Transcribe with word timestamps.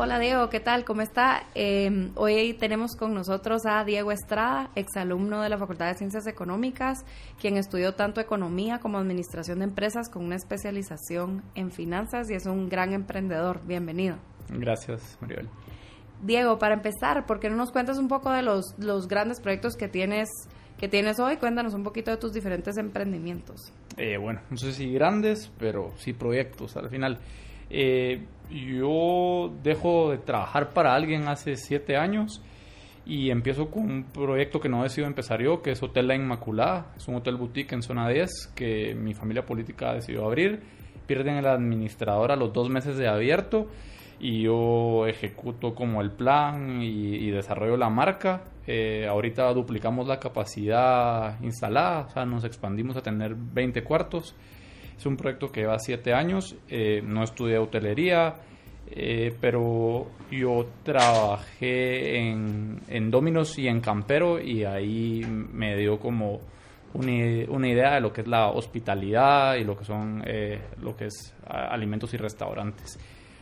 Hola 0.00 0.20
Diego, 0.20 0.48
¿qué 0.48 0.60
tal? 0.60 0.84
¿Cómo 0.84 1.02
está? 1.02 1.42
Eh, 1.56 2.12
hoy 2.14 2.54
tenemos 2.54 2.94
con 2.94 3.14
nosotros 3.14 3.62
a 3.66 3.82
Diego 3.82 4.12
Estrada, 4.12 4.70
exalumno 4.76 5.42
de 5.42 5.48
la 5.48 5.58
Facultad 5.58 5.88
de 5.88 5.94
Ciencias 5.94 6.28
Económicas, 6.28 7.04
quien 7.40 7.56
estudió 7.56 7.96
tanto 7.96 8.20
economía 8.20 8.78
como 8.78 8.98
administración 8.98 9.58
de 9.58 9.64
empresas 9.64 10.08
con 10.08 10.24
una 10.24 10.36
especialización 10.36 11.42
en 11.56 11.72
finanzas 11.72 12.30
y 12.30 12.34
es 12.34 12.46
un 12.46 12.68
gran 12.68 12.92
emprendedor. 12.92 13.60
Bienvenido. 13.66 14.18
Gracias, 14.50 15.18
Maribel. 15.20 15.48
Diego, 16.22 16.60
para 16.60 16.74
empezar, 16.74 17.26
¿por 17.26 17.40
qué 17.40 17.50
no 17.50 17.56
nos 17.56 17.72
cuentas 17.72 17.98
un 17.98 18.06
poco 18.06 18.30
de 18.30 18.42
los, 18.42 18.76
los 18.78 19.08
grandes 19.08 19.40
proyectos 19.40 19.74
que 19.74 19.88
tienes, 19.88 20.28
que 20.78 20.86
tienes 20.86 21.18
hoy? 21.18 21.38
Cuéntanos 21.38 21.74
un 21.74 21.82
poquito 21.82 22.12
de 22.12 22.18
tus 22.18 22.32
diferentes 22.32 22.76
emprendimientos. 22.76 23.72
Eh, 23.96 24.16
bueno, 24.16 24.42
no 24.48 24.58
sé 24.58 24.72
si 24.74 24.92
grandes, 24.92 25.50
pero 25.58 25.90
sí 25.96 26.12
proyectos 26.12 26.76
al 26.76 26.88
final. 26.88 27.18
Eh, 27.70 28.24
yo 28.50 29.52
dejo 29.62 30.10
de 30.10 30.18
trabajar 30.18 30.72
para 30.72 30.94
alguien 30.94 31.28
hace 31.28 31.56
siete 31.56 31.96
años 31.96 32.42
y 33.08 33.30
empiezo 33.30 33.70
con 33.70 33.84
un 33.84 34.04
proyecto 34.04 34.60
que 34.60 34.68
no 34.68 34.80
he 34.80 34.82
decidido 34.84 35.08
empezar 35.08 35.40
yo, 35.40 35.62
que 35.62 35.70
es 35.70 35.82
Hotel 35.82 36.08
La 36.08 36.14
Inmaculada. 36.14 36.92
Es 36.96 37.08
un 37.08 37.14
hotel 37.16 37.36
boutique 37.36 37.74
en 37.74 37.82
zona 37.82 38.08
10 38.08 38.52
que 38.54 38.94
mi 38.94 39.14
familia 39.14 39.46
política 39.46 39.94
decidió 39.94 40.26
abrir. 40.26 40.60
Pierden 41.06 41.36
el 41.36 41.46
administrador 41.46 42.32
a 42.32 42.36
los 42.36 42.52
dos 42.52 42.68
meses 42.68 42.98
de 42.98 43.08
abierto 43.08 43.68
y 44.20 44.42
yo 44.42 45.06
ejecuto 45.06 45.74
como 45.74 46.02
el 46.02 46.10
plan 46.10 46.82
y, 46.82 47.30
desarrollo 47.30 47.78
la 47.78 47.88
marca. 47.88 48.44
Eh, 48.66 49.06
ahorita 49.08 49.52
duplicamos 49.54 50.06
la 50.06 50.20
capacidad 50.20 51.40
instalada, 51.40 52.00
o 52.00 52.10
sea, 52.10 52.26
nos 52.26 52.44
expandimos 52.44 52.96
a 52.96 53.02
tener 53.02 53.34
20 53.34 53.82
cuartos. 53.84 54.36
Es 54.98 55.06
un 55.06 55.16
proyecto 55.16 55.52
que 55.52 55.60
lleva 55.60 55.78
siete 55.78 56.12
años, 56.12 56.56
eh, 56.68 57.00
no 57.04 57.22
estudié 57.22 57.56
hotelería, 57.58 58.34
eh, 58.90 59.32
pero 59.40 60.08
yo 60.28 60.66
trabajé 60.82 62.18
en, 62.18 62.80
en 62.88 63.08
Dominos 63.08 63.56
y 63.60 63.68
en 63.68 63.80
Campero 63.80 64.40
y 64.40 64.64
ahí 64.64 65.24
me 65.24 65.76
dio 65.76 66.00
como 66.00 66.40
una, 66.94 67.68
idea 67.68 67.94
de 67.94 68.00
lo 68.00 68.12
que 68.12 68.22
es 68.22 68.26
la 68.26 68.48
hospitalidad 68.48 69.54
y 69.54 69.62
lo 69.62 69.78
que 69.78 69.84
son 69.84 70.24
eh, 70.26 70.62
lo 70.82 70.96
que 70.96 71.04
es 71.06 71.32
alimentos 71.46 72.12
y 72.14 72.16
restaurantes. 72.16 72.98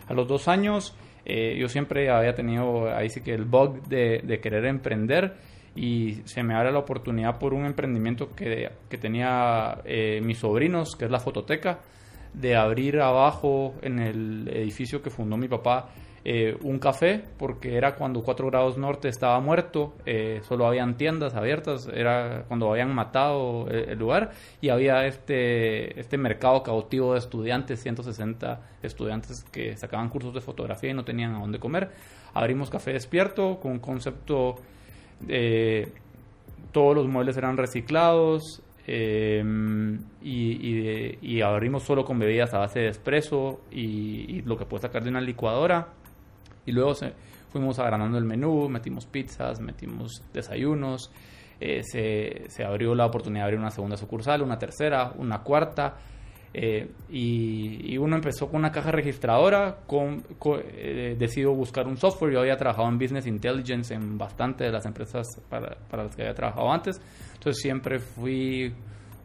A 0.09 0.12
los 0.12 0.29
dos 0.29 0.49
años 0.49 0.95
yo 1.25 1.69
siempre 1.69 2.09
había 2.11 2.34
tenido 2.34 2.95
ahí 2.95 3.09
sí 3.09 3.21
que 3.21 3.34
el 3.34 3.47
bug 3.47 3.83
de 3.89 4.41
querer 4.41 4.67
emprender 4.67 5.34
y 5.77 6.22
se 6.24 6.42
me 6.42 6.55
abre 6.55 6.72
la 6.72 6.78
oportunidad 6.78 7.38
por 7.38 7.55
un 7.55 7.66
emprendimiento 7.66 8.34
que, 8.34 8.70
que 8.88 8.98
tenía 8.98 9.78
eh, 9.84 10.20
mis 10.22 10.38
sobrinos, 10.38 10.96
que 10.96 11.05
es 11.05 11.10
la 11.10 11.20
fototeca, 11.20 11.80
de 12.32 12.56
abrir 12.56 13.00
abajo 13.00 13.74
en 13.82 13.98
el 13.98 14.48
edificio 14.48 15.02
que 15.02 15.10
fundó 15.10 15.36
mi 15.36 15.48
papá 15.48 15.91
eh, 16.28 16.58
un 16.62 16.80
café, 16.80 17.22
porque 17.38 17.77
era 17.77 17.94
cuando 17.94 18.20
4 18.20 18.48
grados 18.48 18.77
norte 18.77 19.08
estaba 19.08 19.38
muerto, 19.38 19.94
eh, 20.06 20.41
solo 20.42 20.66
habían 20.66 20.97
tiendas 20.97 21.36
abiertas, 21.36 21.88
era 21.94 22.42
cuando 22.48 22.69
habían 22.69 22.92
matado 22.92 23.69
el, 23.69 23.97
lugar 23.97 24.32
y 24.60 24.70
había 24.70 25.06
este, 25.06 26.00
este 26.00 26.19
mercado 26.19 26.65
cautivo 26.65 27.12
de 27.12 27.20
estudiantes, 27.20 27.81
160 27.81 28.60
estudiantes 28.82 29.44
que 29.53 29.76
sacaban 29.76 30.09
cursos 30.09 30.34
de 30.34 30.41
fotografía 30.41 30.91
y 30.91 30.94
no 30.94 31.04
tenían 31.04 31.36
a 31.36 31.38
dónde 31.38 31.60
comer. 31.60 31.92
Abrimos 32.34 32.70
Café 32.70 32.92
Despierto 32.92 33.60
con 33.60 33.70
un 33.70 33.78
concepto 33.78 34.56
eh, 35.28 35.93
todos 36.72 36.94
los 36.94 37.09
muebles 37.09 37.37
eran 37.37 37.56
reciclados 37.56 38.62
eh, 38.87 39.43
y, 40.22 41.41
abrimos 41.41 41.82
solo 41.82 42.04
con 42.04 42.19
bebidas 42.19 42.54
a 42.54 42.59
base 42.59 42.81
de 42.81 42.88
espresso 42.88 43.60
y, 43.71 44.43
lo 44.43 44.56
que 44.56 44.65
puedes 44.65 44.82
sacar 44.82 45.03
de 45.03 45.10
una 45.10 45.21
licuadora. 45.21 45.88
Y 46.65 46.72
luego 46.72 46.94
fuimos 47.50 47.78
agrandando 47.78 48.19
el 48.19 48.25
menú, 48.25 48.69
metimos 48.69 49.06
pizzas, 49.06 49.60
metimos 49.60 50.22
desayunos. 50.32 51.10
Eh, 51.59 51.83
se, 51.83 52.44
se 52.48 52.65
abrió 52.65 52.94
la 52.94 53.06
oportunidad 53.06 53.43
de 53.43 53.44
abrir 53.44 53.60
una 53.60 53.71
segunda 53.71 53.97
sucursal, 53.97 54.43
una 54.43 54.59
tercera, 54.59 55.12
una 55.16 55.43
cuarta. 55.43 55.97
Eh, 56.55 56.89
y, 57.11 57.99
uno 57.99 58.17
empezó 58.17 58.49
con 58.49 58.61
una 58.61 58.73
caja 58.73 58.91
registradora, 58.91 59.81
con, 59.87 60.23
eh, 60.69 61.15
decidió 61.19 61.53
buscar 61.53 61.87
un 61.87 61.97
software, 61.97 62.33
yo 62.33 62.41
había 62.41 62.57
trabajado 62.57 62.89
en 62.89 62.99
Business 62.99 63.27
Intelligence 63.27 63.93
en 63.93 64.17
bastante 64.17 64.65
de 64.65 64.71
las 64.73 64.87
empresas 64.87 65.27
para, 65.51 65.77
para 65.91 66.05
las 66.05 66.17
que 66.17 66.23
había 66.23 66.34
trabajado 66.34 66.73
antes, 66.73 67.01
entonces 67.34 67.61
siempre 67.61 67.99
fui 67.99 68.73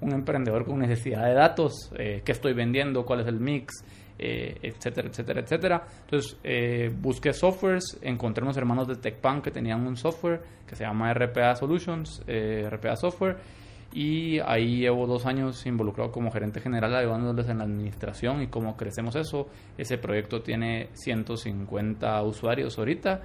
un 0.02 0.12
emprendedor 0.12 0.66
con 0.66 0.80
necesidad 0.80 1.26
de 1.26 1.34
datos, 1.34 1.92
eh, 1.98 2.22
qué 2.26 2.32
estoy 2.32 2.54
vendiendo, 2.54 3.06
cuál 3.06 3.22
es 3.22 3.28
el 3.28 3.40
mix, 3.40 3.86
etcétera, 4.24 5.08
etcétera, 5.08 5.42
etcétera. 5.42 5.88
Entonces 6.02 6.38
busqué 7.02 7.34
softwares, 7.34 7.98
encontré 8.03 8.44
unos 8.44 8.56
hermanos 8.56 8.88
de 8.88 8.96
TechPan 8.96 9.42
que 9.42 9.50
tenían 9.50 9.88
un 9.88 9.98
software 9.98 10.42
que 10.68 10.76
se 10.76 10.84
llama 10.84 11.12
RPA 11.12 11.56
Solutions, 11.56 12.22
RPA 12.28 12.96
Software, 12.98 13.38
y 13.94 14.40
ahí 14.40 14.78
llevo 14.78 15.06
dos 15.06 15.25
años 15.25 15.66
involucrado 15.66 16.12
como 16.12 16.31
gerente 16.31 16.62
general 16.62 16.96
ayudándoles 16.96 17.50
en 17.50 17.57
la 17.57 17.66
administración 17.66 18.41
y 18.41 18.47
cómo 18.47 18.78
crecemos 18.78 19.16
eso. 19.16 19.47
Ese 19.78 19.97
proyecto 19.97 20.41
tiene 20.41 20.90
150 20.94 22.22
usuarios 22.24 22.78
ahorita, 22.78 23.22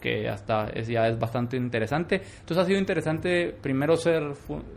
que 0.00 0.28
hasta 0.28 0.70
es, 0.70 0.88
ya 0.88 1.06
es 1.06 1.18
bastante 1.18 1.56
interesante. 1.56 2.16
Entonces 2.40 2.58
ha 2.58 2.64
sido 2.64 2.80
interesante 2.80 3.54
primero 3.60 3.96
ser, 3.96 4.32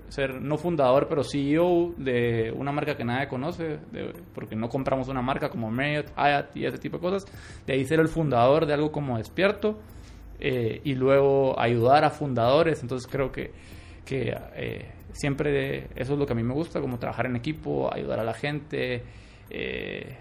ser 0.09 0.40
no 0.41 0.57
fundador, 0.57 1.07
pero 1.07 1.24
CEO 1.24 1.94
de 1.97 2.53
una 2.56 2.72
marca 2.72 2.96
que 2.96 3.03
nadie 3.03 3.28
conoce, 3.28 3.79
porque 4.35 4.56
no 4.56 4.69
compramos 4.69 5.08
una 5.08 5.23
marca 5.23 5.50
como 5.50 5.72
Marriott, 5.72 6.09
Hyatt 6.16 6.56
y 6.56 6.66
ese 6.66 6.78
tipo 6.78 6.97
de 6.97 7.02
cosas. 7.02 7.25
De 7.66 7.73
ahí 7.73 7.85
ser 7.85 8.00
el 8.00 8.09
fundador 8.09 8.68
de 8.68 8.73
algo 8.73 8.91
como 8.91 9.18
Despierto 9.18 9.79
eh, 10.40 10.81
y 10.84 10.94
luego 10.94 11.59
ayudar 11.59 12.03
a 12.03 12.12
fundadores. 12.12 12.81
Entonces 12.84 13.09
creo 13.12 13.31
que, 13.31 13.52
que 14.06 14.35
eh, 14.56 14.91
siempre 15.13 15.88
eso 15.95 16.13
es 16.13 16.19
lo 16.19 16.25
que 16.25 16.33
a 16.33 16.35
mí 16.35 16.44
me 16.44 16.53
gusta, 16.53 16.79
como 16.81 16.99
trabajar 16.99 17.25
en 17.25 17.35
equipo, 17.35 17.94
ayudar 17.94 18.19
a 18.19 18.23
la 18.23 18.33
gente. 18.33 19.03
Eh, 19.49 20.17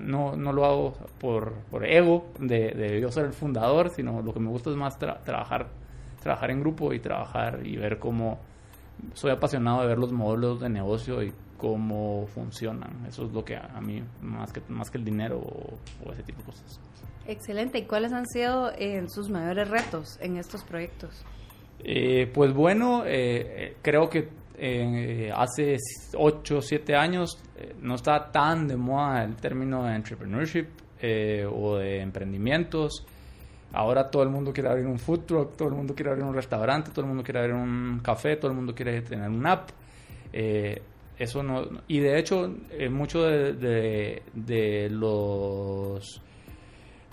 no, 0.00 0.36
no 0.36 0.52
lo 0.52 0.64
hago 0.64 0.94
por, 1.20 1.52
por 1.70 1.84
ego 1.84 2.26
de, 2.38 2.98
yo 3.00 3.10
ser 3.10 3.26
el 3.26 3.32
fundador, 3.32 3.90
sino 3.90 4.22
lo 4.22 4.32
que 4.32 4.40
me 4.40 4.48
gusta 4.48 4.70
es 4.70 4.76
más 4.76 4.98
trabajar, 4.98 5.68
trabajar 6.20 6.50
en 6.50 6.60
grupo 6.60 6.92
y 6.92 7.00
trabajar 7.00 7.64
y 7.64 7.76
ver 7.76 7.98
cómo 7.98 8.38
soy 9.14 9.30
apasionado 9.30 9.82
de 9.82 9.86
ver 9.86 9.98
los 9.98 10.12
modelos 10.12 10.60
de 10.60 10.68
negocio 10.68 11.22
y 11.22 11.32
cómo 11.56 12.26
funcionan. 12.28 13.06
Eso 13.06 13.26
es 13.26 13.32
lo 13.32 13.44
que 13.44 13.56
a, 13.56 13.80
mí, 13.80 14.02
más 14.22 14.52
que, 14.52 14.62
más 14.68 14.90
que 14.90 14.98
el 14.98 15.04
dinero 15.04 15.38
o, 15.38 16.12
ese 16.12 16.22
tipo 16.22 16.40
de 16.40 16.46
cosas. 16.46 16.80
Excelente. 17.26 17.78
¿Y 17.78 17.84
cuáles 17.84 18.12
han 18.12 18.26
sido 18.26 18.70
eh, 18.72 19.04
sus 19.08 19.28
mayores 19.28 19.68
retos 19.68 20.18
en 20.20 20.36
estos 20.36 20.64
proyectos? 20.64 21.24
Eh, 21.84 22.30
pues 22.32 22.52
bueno, 22.52 23.04
eh, 23.06 23.76
creo 23.82 24.08
que 24.08 24.28
eh, 24.56 25.30
hace 25.34 25.76
8 26.14 26.58
o 26.58 26.62
7 26.62 26.96
años 26.96 27.38
no 27.80 27.94
estaba 27.94 28.30
tan 28.30 28.66
de 28.66 28.76
moda 28.76 29.24
el 29.24 29.36
término 29.36 29.84
de 29.84 29.94
entrepreneurship 29.94 30.66
o 31.52 31.76
de 31.76 32.00
emprendimientos. 32.00 33.06
Ahora 33.72 34.10
todo 34.10 34.22
el 34.22 34.30
mundo 34.30 34.52
quiere 34.52 34.70
abrir 34.70 34.86
un 34.86 34.98
food 34.98 35.20
truck, 35.20 35.56
todo 35.56 35.68
el 35.68 35.74
mundo 35.74 35.94
quiere 35.94 36.10
abrir 36.10 36.24
un 36.24 36.34
restaurante, 36.34 36.90
todo 36.90 37.02
el 37.02 37.08
mundo 37.08 37.22
quiere 37.22 37.40
abrir 37.40 37.54
un 37.54 38.00
café, 38.02 38.36
todo 38.36 38.50
el 38.50 38.56
mundo 38.56 38.74
quiere 38.74 39.02
tener 39.02 39.28
un 39.28 39.46
app. 39.46 39.70
eso 40.32 41.42
no, 41.42 41.62
y 41.86 42.00
de 42.00 42.18
hecho, 42.18 42.52
muchos 42.90 43.24
de 43.60 44.88
los 44.90 46.22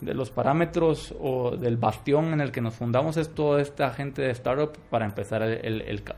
de 0.01 0.13
los 0.13 0.29
parámetros 0.29 1.13
o 1.19 1.55
del 1.55 1.77
bastión 1.77 2.33
en 2.33 2.41
el 2.41 2.51
que 2.51 2.61
nos 2.61 2.75
fundamos 2.75 3.17
es 3.17 3.33
toda 3.33 3.61
esta 3.61 3.91
gente 3.91 4.21
de 4.21 4.31
startup 4.31 4.77
para 4.89 5.05
empezar 5.05 5.41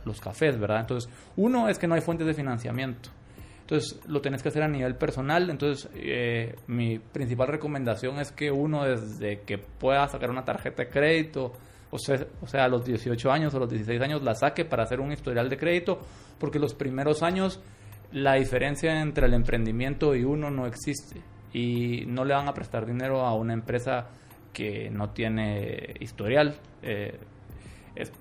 los 0.05 0.19
cafés, 0.19 0.59
¿verdad? 0.59 0.81
Entonces, 0.81 1.11
uno 1.35 1.69
es 1.69 1.77
que 1.77 1.87
no 1.87 1.95
hay 1.95 2.01
fuentes 2.01 2.25
de 2.27 2.33
financiamiento. 2.33 3.09
Entonces, 3.61 3.99
lo 4.07 4.21
tienes 4.21 4.41
que 4.41 4.49
hacer 4.49 4.63
a 4.63 4.67
nivel 4.67 4.95
personal. 4.95 5.49
Entonces, 5.49 5.89
eh, 5.93 6.55
mi 6.67 6.99
principal 6.99 7.49
recomendación 7.49 8.17
es 8.19 8.31
que 8.31 8.49
uno, 8.49 8.85
desde 8.85 9.41
que 9.41 9.57
pueda 9.57 10.07
sacar 10.07 10.29
una 10.29 10.45
tarjeta 10.45 10.83
de 10.83 10.89
crédito, 10.89 11.53
o 11.91 11.99
sea, 11.99 12.25
o 12.41 12.47
sea, 12.47 12.63
a 12.63 12.67
los 12.69 12.85
18 12.85 13.31
años 13.31 13.53
o 13.53 13.59
los 13.59 13.69
16 13.69 14.01
años, 14.01 14.23
la 14.23 14.35
saque 14.35 14.65
para 14.65 14.83
hacer 14.83 14.99
un 14.99 15.11
historial 15.11 15.49
de 15.49 15.57
crédito, 15.57 15.99
porque 16.39 16.59
los 16.59 16.73
primeros 16.73 17.21
años 17.23 17.61
la 18.11 18.35
diferencia 18.35 19.01
entre 19.01 19.27
el 19.27 19.33
emprendimiento 19.33 20.15
y 20.15 20.23
uno 20.23 20.49
no 20.49 20.65
existe 20.65 21.21
y 21.53 22.05
no 22.07 22.25
le 22.25 22.33
van 22.33 22.47
a 22.47 22.53
prestar 22.53 22.85
dinero 22.85 23.21
a 23.21 23.33
una 23.33 23.53
empresa 23.53 24.07
que 24.53 24.89
no 24.89 25.11
tiene 25.11 25.93
historial. 25.99 26.55
Eh, 26.81 27.17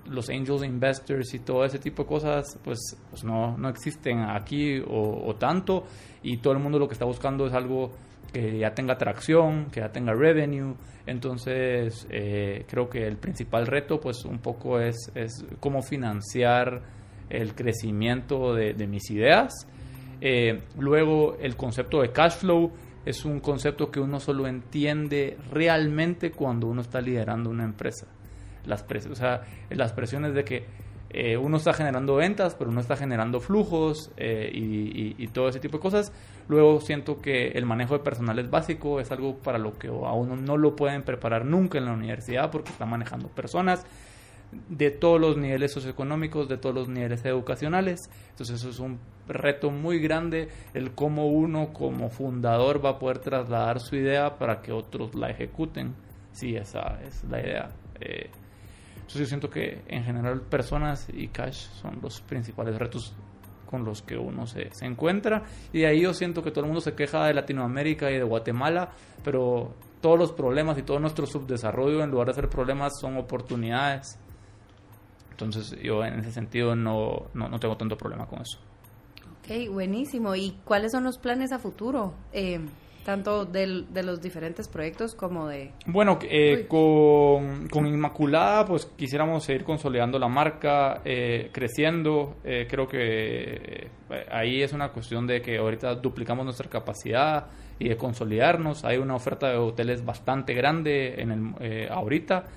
los 0.05 0.29
angels 0.29 0.63
investors 0.63 1.33
y 1.33 1.39
todo 1.39 1.63
ese 1.63 1.79
tipo 1.79 2.03
de 2.03 2.09
cosas, 2.09 2.59
pues, 2.63 2.79
pues 3.09 3.23
no, 3.23 3.57
no 3.57 3.69
existen 3.69 4.19
aquí 4.21 4.81
o, 4.87 5.35
tanto. 5.35 5.83
Y 6.23 6.37
todo 6.37 6.53
el 6.53 6.59
mundo 6.59 6.79
lo 6.79 6.87
que 6.87 6.93
está 6.93 7.05
buscando 7.05 7.45
es 7.47 7.53
algo 7.53 7.91
que 8.33 8.57
ya 8.57 8.73
tenga 8.73 8.97
tracción, 8.97 9.67
que 9.71 9.81
ya 9.81 9.91
tenga 9.91 10.13
revenue. 10.13 10.75
Entonces, 11.05 12.07
eh, 12.09 12.65
creo 12.67 12.89
que 12.89 13.05
el 13.05 13.17
principal 13.17 13.67
reto, 13.67 13.99
pues, 13.99 14.25
un 14.25 14.39
poco 14.39 14.79
es, 14.79 15.11
es 15.15 15.45
cómo 15.59 15.81
financiar 15.81 16.81
el 17.29 17.55
crecimiento 17.55 18.53
de, 18.53 18.87
mis 18.87 19.09
ideas. 19.11 19.53
Eh, 20.21 20.61
luego, 20.77 21.37
el 21.39 21.55
concepto 21.55 22.01
de 22.01 22.11
cash 22.11 22.37
flow 22.37 22.71
es 23.07 23.25
un 23.25 23.39
concepto 23.39 23.89
que 23.89 23.99
uno 23.99 24.19
solo 24.19 24.47
entiende 24.47 25.37
realmente 25.51 26.31
cuando 26.31 26.67
uno 26.67 26.81
está 26.81 27.01
liderando 27.01 27.49
una 27.49 27.63
empresa 27.63 28.07
las 28.67 28.83
presiones, 28.83 29.17
o 29.17 29.21
sea, 29.21 29.41
las 29.69 29.93
presiones 29.93 30.33
de 30.33 30.43
que 30.43 30.65
eh, 31.09 31.37
uno 31.37 31.57
está 31.57 31.73
generando 31.73 32.15
ventas, 32.15 32.55
pero 32.55 32.69
uno 32.69 32.81
está 32.81 32.97
generando 32.97 33.39
flujos 33.39 34.11
eh, 34.17 34.51
y, 34.53 35.27
todo 35.29 35.47
ese 35.49 35.59
tipo 35.59 35.77
de 35.77 35.81
cosas. 35.81 36.11
Luego 36.47 36.81
siento 36.81 37.21
que 37.21 37.49
el 37.49 37.65
manejo 37.65 37.93
de 37.93 38.03
personal 38.03 38.37
es 38.39 38.49
básico, 38.49 38.99
es 38.99 39.11
algo 39.11 39.37
para 39.37 39.57
lo 39.57 39.77
que 39.77 39.87
a 39.87 40.13
uno 40.13 40.35
no 40.35 40.57
lo 40.57 40.75
pueden 40.75 41.03
preparar 41.03 41.45
nunca 41.45 41.77
en 41.77 41.85
la 41.85 41.93
universidad 41.93 42.51
porque 42.51 42.71
está 42.71 42.85
manejando 42.85 43.29
personas 43.29 43.85
de 44.51 44.91
todos 44.91 45.19
los 45.19 45.37
niveles 45.37 45.71
socioeconómicos, 45.71 46.47
de 46.47 46.57
todos 46.57 46.75
los 46.75 46.89
niveles 46.89 47.23
educacionales. 47.25 48.09
Entonces 48.29 48.59
eso 48.59 48.69
es 48.69 48.79
un 48.79 48.99
reto 49.27 49.71
muy 49.71 49.99
grande, 49.99 50.49
el 50.73 50.91
cómo 50.91 51.27
uno 51.27 51.73
como 51.73 52.09
fundador 52.09 52.83
va 52.83 52.91
a 52.91 52.99
poder 52.99 53.19
trasladar 53.19 53.79
su 53.79 53.95
idea 53.95 54.37
para 54.37 54.61
que 54.61 54.71
otros 54.71 55.15
la 55.15 55.29
ejecuten. 55.29 55.95
Sí, 56.31 56.55
esa 56.55 56.99
es 57.05 57.23
la 57.25 57.41
idea. 57.41 57.69
Eh, 57.99 58.29
entonces 58.95 59.21
yo 59.21 59.25
siento 59.25 59.49
que 59.49 59.81
en 59.87 60.03
general 60.03 60.41
personas 60.41 61.07
y 61.11 61.27
cash 61.29 61.67
son 61.81 61.99
los 62.01 62.21
principales 62.21 62.77
retos 62.77 63.15
con 63.65 63.83
los 63.83 64.01
que 64.01 64.17
uno 64.17 64.47
se, 64.47 64.69
se, 64.71 64.85
encuentra. 64.85 65.43
Y 65.73 65.83
ahí 65.83 66.01
yo 66.01 66.13
siento 66.13 66.41
que 66.41 66.51
todo 66.51 66.61
el 66.61 66.67
mundo 66.67 66.81
se 66.81 66.93
queja 66.93 67.25
de 67.25 67.33
Latinoamérica 67.33 68.09
y 68.09 68.15
de 68.15 68.23
Guatemala, 68.23 68.91
pero 69.23 69.75
todos 70.01 70.17
los 70.17 70.31
problemas 70.31 70.77
y 70.77 70.83
todo 70.83 70.99
nuestro 70.99 71.25
subdesarrollo, 71.25 72.03
en 72.03 72.11
lugar 72.11 72.27
de 72.27 72.33
ser 72.33 72.49
problemas, 72.49 72.93
son 72.99 73.17
oportunidades. 73.17 74.17
Entonces 75.37 75.77
yo 75.83 76.03
en 76.03 76.19
ese 76.19 76.31
sentido 76.31 76.75
no, 76.75 77.27
no, 77.35 77.47
no 77.47 77.59
tengo 77.59 77.77
tanto 77.77 77.95
problema 77.95 78.25
con 78.25 78.41
eso. 78.41 78.57
Ok, 79.39 79.71
buenísimo. 79.71 80.35
¿Y 80.35 80.57
cuáles 80.65 80.91
son 80.91 81.03
los 81.03 81.19
planes 81.19 81.51
a 81.51 81.59
futuro? 81.59 82.15
Eh, 82.33 82.59
tanto 83.05 83.45
del, 83.45 83.93
de 83.93 84.03
los 84.03 84.19
diferentes 84.19 84.67
proyectos 84.67 85.13
como 85.13 85.47
de... 85.47 85.71
Bueno, 85.85 86.19
eh, 86.23 86.65
con, 86.67 87.67
con, 87.69 87.85
Inmaculada 87.85 88.65
pues 88.65 88.85
quisiéramos 88.85 89.45
seguir 89.45 89.63
consolidando 89.63 90.19
la 90.19 90.27
marca, 90.27 91.01
eh, 91.05 91.49
creciendo. 91.53 92.35
Eh, 92.43 92.65
creo 92.67 92.87
que 92.87 93.89
ahí 94.29 94.61
es 94.61 94.73
una 94.73 94.89
cuestión 94.89 95.25
de 95.25 95.41
que 95.41 95.57
ahorita 95.57 95.95
duplicamos 95.95 96.43
nuestra 96.43 96.67
capacidad 96.67 97.47
y 97.79 97.87
de 97.87 97.95
consolidarnos. 97.95 98.83
Hay 98.83 98.97
una 98.97 99.15
oferta 99.15 99.51
de 99.51 99.57
hoteles 99.57 100.03
bastante 100.03 100.53
grande 100.53 101.21
en 101.21 101.31
el, 101.31 101.89
ahorita. 101.89 102.47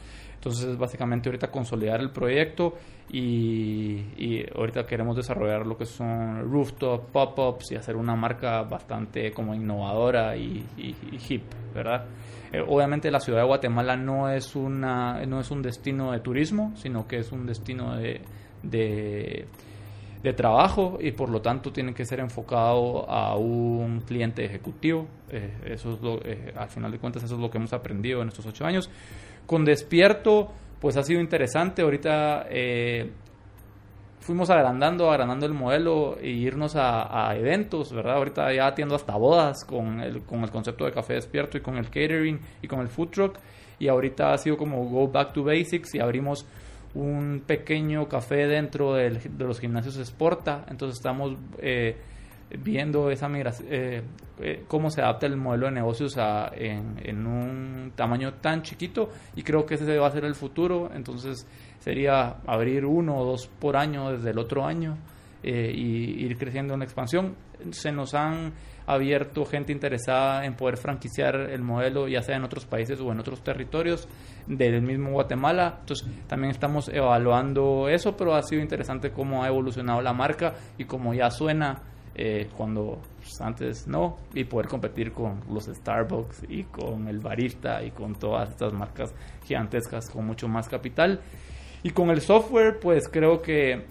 Entonces, 0.40 0.78
básicamente 0.78 1.28
ahorita 1.28 1.50
consolidar 1.50 2.00
el 2.00 2.08
proyecto 2.12 2.72
y, 3.12 4.42
ahorita 4.54 4.86
queremos 4.86 5.14
desarrollar 5.14 5.66
lo 5.66 5.76
que 5.76 5.84
son 5.84 6.50
rooftop, 6.50 7.10
pop-ups 7.10 7.72
y 7.72 7.76
hacer 7.76 7.94
una 7.94 8.16
marca 8.16 8.62
bastante 8.62 9.32
como 9.32 9.54
innovadora 9.54 10.34
y, 10.38 10.64
hip, 11.28 11.42
¿verdad? 11.74 12.06
Eh, 12.54 12.64
obviamente 12.66 13.10
la 13.10 13.20
ciudad 13.20 13.40
de 13.40 13.46
Guatemala 13.48 13.98
no 13.98 14.30
es, 14.30 14.56
una, 14.56 15.26
no 15.26 15.40
es 15.40 15.50
un 15.50 15.60
destino 15.60 16.12
de 16.12 16.20
turismo, 16.20 16.72
sino 16.74 17.06
que 17.06 17.18
es 17.18 17.32
un 17.32 17.44
destino 17.44 17.96
de, 17.96 18.22
de, 18.62 19.46
trabajo 20.34 20.96
y 21.02 21.12
por 21.12 21.28
lo 21.28 21.42
tanto 21.42 21.70
tiene 21.70 21.92
que 21.92 22.06
ser 22.06 22.18
enfocado 22.18 23.10
a 23.10 23.36
un 23.36 24.00
cliente 24.06 24.42
ejecutivo. 24.42 25.06
Eh, 25.28 25.52
eso 25.66 25.92
es 25.92 26.24
eh, 26.24 26.54
al 26.56 26.70
final 26.70 26.90
de 26.90 26.98
cuentas 26.98 27.24
eso 27.24 27.34
es 27.34 27.40
lo 27.40 27.50
que 27.50 27.58
hemos 27.58 27.74
aprendido 27.74 28.22
en 28.22 28.28
estos 28.28 28.46
ocho 28.46 28.64
años. 28.64 28.88
Con 29.50 29.64
Despierto, 29.64 30.52
pues 30.80 30.96
ha 30.96 31.02
sido 31.02 31.20
interesante. 31.20 31.82
Ahorita 31.82 32.46
eh, 32.48 33.10
fuimos 34.20 34.48
agrandando, 34.48 35.10
agrandando 35.10 35.44
el 35.44 35.54
modelo 35.54 36.16
e 36.20 36.28
irnos 36.28 36.76
a, 36.76 37.34
eventos, 37.34 37.92
¿verdad? 37.92 38.18
Ahorita 38.18 38.54
ya 38.54 38.68
atiendo 38.68 38.94
hasta 38.94 39.16
bodas 39.16 39.64
con 39.64 39.98
el, 39.98 40.22
con 40.22 40.44
el 40.44 40.52
concepto 40.52 40.84
de 40.84 40.92
café 40.92 41.14
despierto 41.14 41.58
y 41.58 41.62
con 41.62 41.78
el 41.78 41.86
catering 41.86 42.38
y 42.62 42.68
con 42.68 42.78
el 42.78 42.86
food 42.86 43.08
truck. 43.08 43.38
Y 43.80 43.88
ahorita 43.88 44.32
ha 44.32 44.38
sido 44.38 44.56
como 44.56 44.84
go 44.84 45.08
back 45.08 45.32
to 45.32 45.42
basics 45.42 45.96
y 45.96 45.98
abrimos 45.98 46.46
un 46.94 47.42
pequeño 47.44 48.08
café 48.08 48.46
dentro 48.46 48.94
de 48.94 49.20
los 49.36 49.58
gimnasios 49.58 49.96
Sporta. 49.96 50.64
Entonces 50.70 50.98
estamos 50.98 51.36
eh, 51.58 51.96
viendo 52.58 53.10
esa 53.10 53.28
migración, 53.28 53.68
eh, 53.70 54.02
eh, 54.40 54.64
cómo 54.66 54.90
se 54.90 55.02
adapta 55.02 55.26
el 55.26 55.36
modelo 55.36 55.66
de 55.66 55.72
negocios 55.72 56.16
a, 56.18 56.50
en, 56.54 57.26
un 57.26 57.92
tamaño 57.94 58.34
tan 58.34 58.62
chiquito 58.62 59.10
y 59.36 59.42
creo 59.42 59.64
que 59.66 59.74
ese 59.74 59.98
va 59.98 60.08
a 60.08 60.10
ser 60.10 60.24
el 60.24 60.34
futuro, 60.34 60.90
entonces 60.94 61.46
sería 61.78 62.36
abrir 62.46 62.84
uno 62.84 63.18
o 63.18 63.24
dos 63.24 63.46
por 63.46 63.76
año 63.76 64.10
desde 64.12 64.30
el 64.30 64.38
otro 64.38 64.64
año 64.64 64.98
eh, 65.42 65.72
y 65.74 66.24
ir 66.24 66.36
creciendo 66.36 66.74
en 66.74 66.80
la 66.80 66.84
expansión. 66.84 67.36
Se 67.70 67.92
nos 67.92 68.14
han 68.14 68.52
abierto 68.86 69.44
gente 69.44 69.72
interesada 69.72 70.44
en 70.44 70.54
poder 70.54 70.76
franquiciar 70.76 71.36
el 71.36 71.62
modelo 71.62 72.08
ya 72.08 72.22
sea 72.22 72.36
en 72.36 72.44
otros 72.44 72.66
países 72.66 72.98
o 73.00 73.12
en 73.12 73.20
otros 73.20 73.42
territorios 73.42 74.08
del 74.46 74.82
mismo 74.82 75.12
Guatemala. 75.12 75.76
Entonces 75.80 76.08
también 76.26 76.50
estamos 76.50 76.88
evaluando 76.88 77.88
eso, 77.88 78.16
pero 78.16 78.34
ha 78.34 78.42
sido 78.42 78.62
interesante 78.62 79.12
cómo 79.12 79.44
ha 79.44 79.48
evolucionado 79.48 80.00
la 80.00 80.12
marca 80.12 80.54
y 80.78 80.84
cómo 80.84 81.14
ya 81.14 81.30
suena 81.30 81.82
eh, 82.22 82.50
cuando 82.54 82.98
pues, 83.16 83.40
antes 83.40 83.88
no, 83.88 84.18
y 84.34 84.44
poder 84.44 84.68
competir 84.68 85.10
con 85.10 85.40
los 85.48 85.64
Starbucks 85.64 86.42
y 86.50 86.64
con 86.64 87.08
el 87.08 87.18
barista 87.18 87.82
y 87.82 87.92
con 87.92 88.14
todas 88.14 88.50
estas 88.50 88.74
marcas 88.74 89.14
gigantescas 89.46 90.10
con 90.10 90.26
mucho 90.26 90.46
más 90.46 90.68
capital. 90.68 91.22
Y 91.82 91.90
con 91.92 92.10
el 92.10 92.20
software, 92.20 92.78
pues 92.78 93.08
creo 93.08 93.40
que 93.40 93.86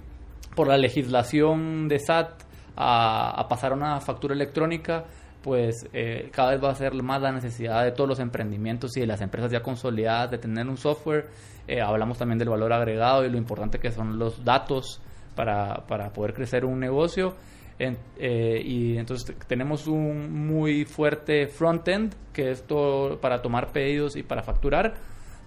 por 0.55 0.67
la 0.67 0.77
legislación 0.77 1.87
de 1.87 1.97
SAT 1.97 2.43
a, 2.75 3.47
pasar 3.49 3.71
a 3.71 3.75
una 3.75 3.99
factura 3.99 4.35
electrónica, 4.35 5.05
pues 5.41 5.87
eh, 5.91 6.29
cada 6.31 6.51
vez 6.51 6.63
va 6.63 6.69
a 6.69 6.75
ser 6.75 6.93
más 7.01 7.23
la 7.23 7.31
necesidad 7.31 7.83
de 7.83 7.93
todos 7.93 8.07
los 8.07 8.19
emprendimientos 8.19 8.95
y 8.95 8.99
de 8.99 9.07
las 9.07 9.21
empresas 9.21 9.51
ya 9.51 9.63
consolidadas 9.63 10.29
de 10.29 10.37
tener 10.37 10.67
un 10.67 10.77
software. 10.77 11.29
Eh, 11.67 11.81
hablamos 11.81 12.19
también 12.19 12.37
del 12.37 12.49
valor 12.49 12.73
agregado 12.73 13.25
y 13.25 13.29
lo 13.31 13.39
importante 13.39 13.79
que 13.79 13.91
son 13.91 14.19
los 14.19 14.45
datos 14.45 15.01
para, 15.36 15.88
para 15.88 16.13
poder 16.13 16.36
crecer 16.36 16.63
un 16.63 16.79
negocio. 16.79 17.33
Eh, 17.79 18.62
y 18.63 18.98
entonces 18.98 19.33
tenemos 19.48 19.88
un 19.88 20.48
muy 20.48 20.83
fuerte 20.83 21.48
front-end, 21.48 22.13
que 22.33 22.51
es 22.51 22.63
todo 22.63 23.19
para 23.21 23.41
tomar 23.41 23.71
pedidos 23.71 24.17
y 24.17 24.24
para 24.24 24.43
facturar, 24.43 24.95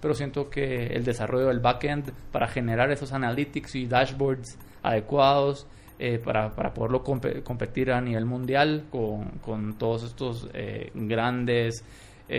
pero 0.01 0.15
siento 0.15 0.49
que 0.49 0.87
el 0.87 1.05
desarrollo 1.05 1.47
del 1.47 1.59
back-end 1.59 2.11
para 2.31 2.47
generar 2.47 2.91
esos 2.91 3.13
analytics 3.13 3.75
y 3.75 3.85
dashboards 3.85 4.57
adecuados 4.81 5.67
eh, 5.99 6.17
para, 6.17 6.55
para, 6.55 6.73
poderlo 6.73 7.03
competir 7.03 7.91
a 7.91 8.01
nivel 8.01 8.25
mundial 8.25 8.85
con, 8.89 9.29
con 9.39 9.77
todos 9.77 10.03
estos 10.03 10.49
eh, 10.53 10.89
grandes 10.95 11.85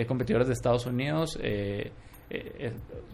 competidores 0.08 0.48
de 0.48 0.54
Estados 0.54 0.86
Unidos 0.86 1.38
eh, 2.30 2.72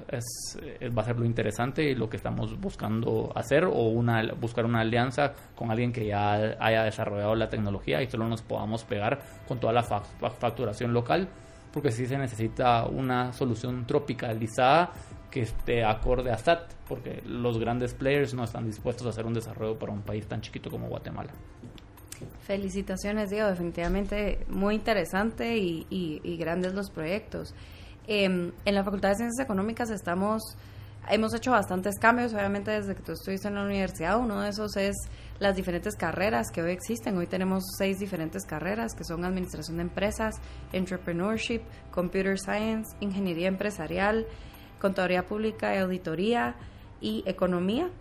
es, 0.09 0.59
va 0.97 1.02
a 1.02 1.05
ser 1.05 1.19
lo 1.19 1.25
interesante 1.25 1.83
y 1.83 1.95
lo 1.95 2.09
que 2.09 2.17
estamos 2.17 2.59
buscando 2.61 3.33
hacer 3.35 3.64
o 3.64 3.88
una, 3.88 4.33
buscar 4.35 4.64
una 4.64 4.81
alianza 4.81 5.35
con 5.55 5.71
alguien 5.71 5.93
que 5.93 6.07
ya 6.07 6.57
haya 6.61 6.85
desarrollado 6.85 7.35
la 7.35 7.49
tecnología 7.49 8.02
y 8.02 8.09
solo 8.09 8.29
nos 8.29 8.43
podamos 8.43 8.85
pegar 8.85 9.21
con 9.49 9.59
toda 9.59 9.73
la 9.73 9.83
facturación 9.83 10.93
local 10.93 11.29
porque 11.73 11.90
si 11.93 12.07
se 12.07 12.19
necesita 12.19 12.87
una 12.87 13.33
solución 13.33 13.87
tropicalizada 13.87 14.93
que 15.31 15.43
esté 15.43 15.85
acorde 15.85 16.31
a 16.31 16.38
SAT 16.38 16.73
porque 16.88 17.23
los 17.25 17.59
grandes 17.59 17.95
players 17.95 18.35
no 18.35 18.45
están 18.45 18.67
dispuestos 18.67 19.07
a 19.07 19.11
hacer 19.11 19.26
un 19.26 19.35
desarrollo 19.35 19.79
para 19.79 19.93
un 19.93 20.02
país 20.02 20.26
tan 20.26 20.40
chiquito 20.40 20.71
como 20.71 20.88
Guatemala. 20.88 21.33
Felicitaciones, 22.43 23.31
Diego, 23.31 23.49
definitivamente 23.49 24.45
muy 24.49 24.75
interesante 24.75 25.57
y, 25.57 25.87
y 25.90 26.37
grandes 26.37 26.75
los 26.75 26.90
proyectos. 26.90 27.55
Em, 28.12 28.50
en 28.64 28.75
la 28.75 28.83
Facultad 28.83 29.11
de 29.11 29.14
Ciencias 29.14 29.45
Económicas 29.45 29.88
estamos, 29.88 30.43
hemos 31.09 31.33
hecho 31.33 31.52
bastantes 31.52 31.97
cambios, 32.00 32.35
obviamente 32.35 32.73
desde 32.73 32.97
que 32.97 33.02
tú 33.02 33.12
estuviste 33.12 33.47
en 33.47 33.55
la 33.55 33.62
universidad. 33.62 34.19
Uno 34.19 34.40
de 34.40 34.49
esos 34.49 34.76
es 34.76 34.97
las 35.38 35.55
diferentes 35.55 35.95
carreras 35.95 36.50
que 36.52 36.61
hoy 36.61 36.73
existen. 36.73 37.17
Hoy 37.17 37.29
tenemos 37.29 37.62
seis 37.79 38.00
diferentes 38.00 38.45
carreras 38.45 38.97
que 38.97 39.05
son 39.05 39.25
Administración 39.25 39.76
de 39.76 39.85
Empresas, 39.85 40.35
Entrepreneurship, 40.73 41.61
Computer 41.93 42.37
Science, 42.37 42.97
Ingeniería 42.99 43.47
Empresarial, 43.47 44.26
Contaduría 44.81 45.25
Pública 45.26 45.76
y 45.76 45.79
Auditoría 45.79 46.57
y 47.00 47.23
Economía. 47.26 47.93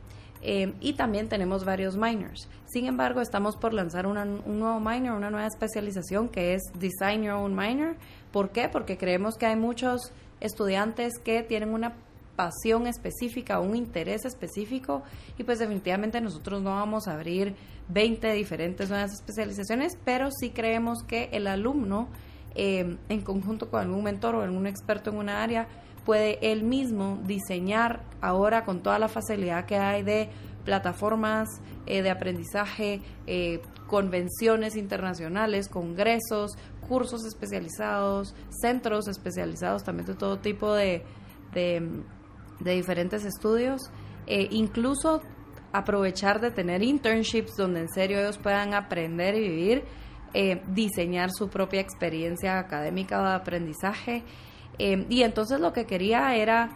Em, 0.42 0.74
y 0.80 0.94
también 0.94 1.28
tenemos 1.28 1.66
varios 1.66 1.98
minors. 1.98 2.48
Sin 2.66 2.86
embargo, 2.86 3.20
estamos 3.20 3.58
por 3.58 3.74
lanzar 3.74 4.08
un 4.08 4.42
nuevo 4.46 4.80
minor, 4.80 5.18
una 5.18 5.30
nueva 5.30 5.48
especialización 5.48 6.30
que 6.30 6.54
es 6.54 6.62
Design 6.80 7.24
Your 7.24 7.36
Own 7.36 7.56
Minor, 7.56 7.98
¿Por 8.32 8.52
qué? 8.52 8.70
Porque 8.70 8.98
creemos 8.98 9.36
que 9.38 9.46
hay 9.46 9.56
muchos 9.56 10.12
estudiantes 10.40 11.14
que 11.24 11.44
tienen 11.44 11.74
una 11.74 11.96
pasión 12.36 12.88
específica, 12.88 13.60
un 13.60 13.76
interés 13.76 14.24
específico 14.24 15.04
y 15.38 15.44
pues 15.44 15.60
definitivamente 15.60 16.22
nosotros 16.22 16.62
no 16.62 16.70
vamos 16.70 17.08
a 17.08 17.14
abrir 17.14 17.56
20 17.90 18.32
diferentes 18.32 18.90
nuevas 18.90 19.12
especializaciones, 19.12 19.98
pero 20.06 20.30
sí 20.32 20.52
creemos 20.52 21.04
que 21.04 21.30
el 21.34 21.48
alumno 21.48 22.08
eh, 22.56 22.98
en 23.10 23.22
conjunto 23.22 23.70
con 23.70 23.82
algún 23.82 24.04
mentor 24.04 24.36
o 24.36 24.42
algún 24.42 24.68
experto 24.68 25.10
en 25.10 25.18
una 25.18 25.44
área 25.44 25.68
puede 26.06 26.40
él 26.42 26.64
mismo 26.64 27.20
diseñar 27.26 28.04
ahora 28.22 28.64
con 28.64 28.82
toda 28.82 29.00
la 29.00 29.10
facilidad 29.10 29.66
que 29.66 29.76
hay 29.76 30.04
de 30.04 30.30
plataformas 30.64 31.50
eh, 31.86 32.02
de 32.02 32.10
aprendizaje, 32.10 33.02
eh, 33.28 33.62
convenciones 33.88 34.76
internacionales, 34.76 35.68
congresos, 35.68 36.52
cursos 36.90 37.24
especializados, 37.24 38.36
centros 38.50 39.08
especializados 39.08 39.84
también 39.84 40.08
de 40.08 40.16
todo 40.16 40.40
tipo 40.40 40.74
de, 40.74 41.06
de, 41.54 42.02
diferentes 42.60 43.24
estudios, 43.24 43.80
eh, 44.28 44.48
incluso 44.52 45.22
aprovechar 45.72 46.42
de 46.42 46.50
tener 46.50 46.82
internships 46.82 47.56
donde 47.56 47.82
en 47.82 47.90
serio 47.90 48.20
ellos 48.20 48.40
puedan 48.40 48.74
aprender 48.74 49.36
y 49.36 49.42
vivir, 49.42 49.84
diseñar 50.68 51.30
su 51.32 51.48
propia 51.48 51.80
experiencia 51.80 52.60
académica 52.60 53.22
de 53.22 53.36
aprendizaje. 53.36 54.24
y 54.78 55.24
entonces 55.24 55.60
lo 55.60 55.74
que 55.74 55.86
quería 55.86 56.36
era 56.36 56.70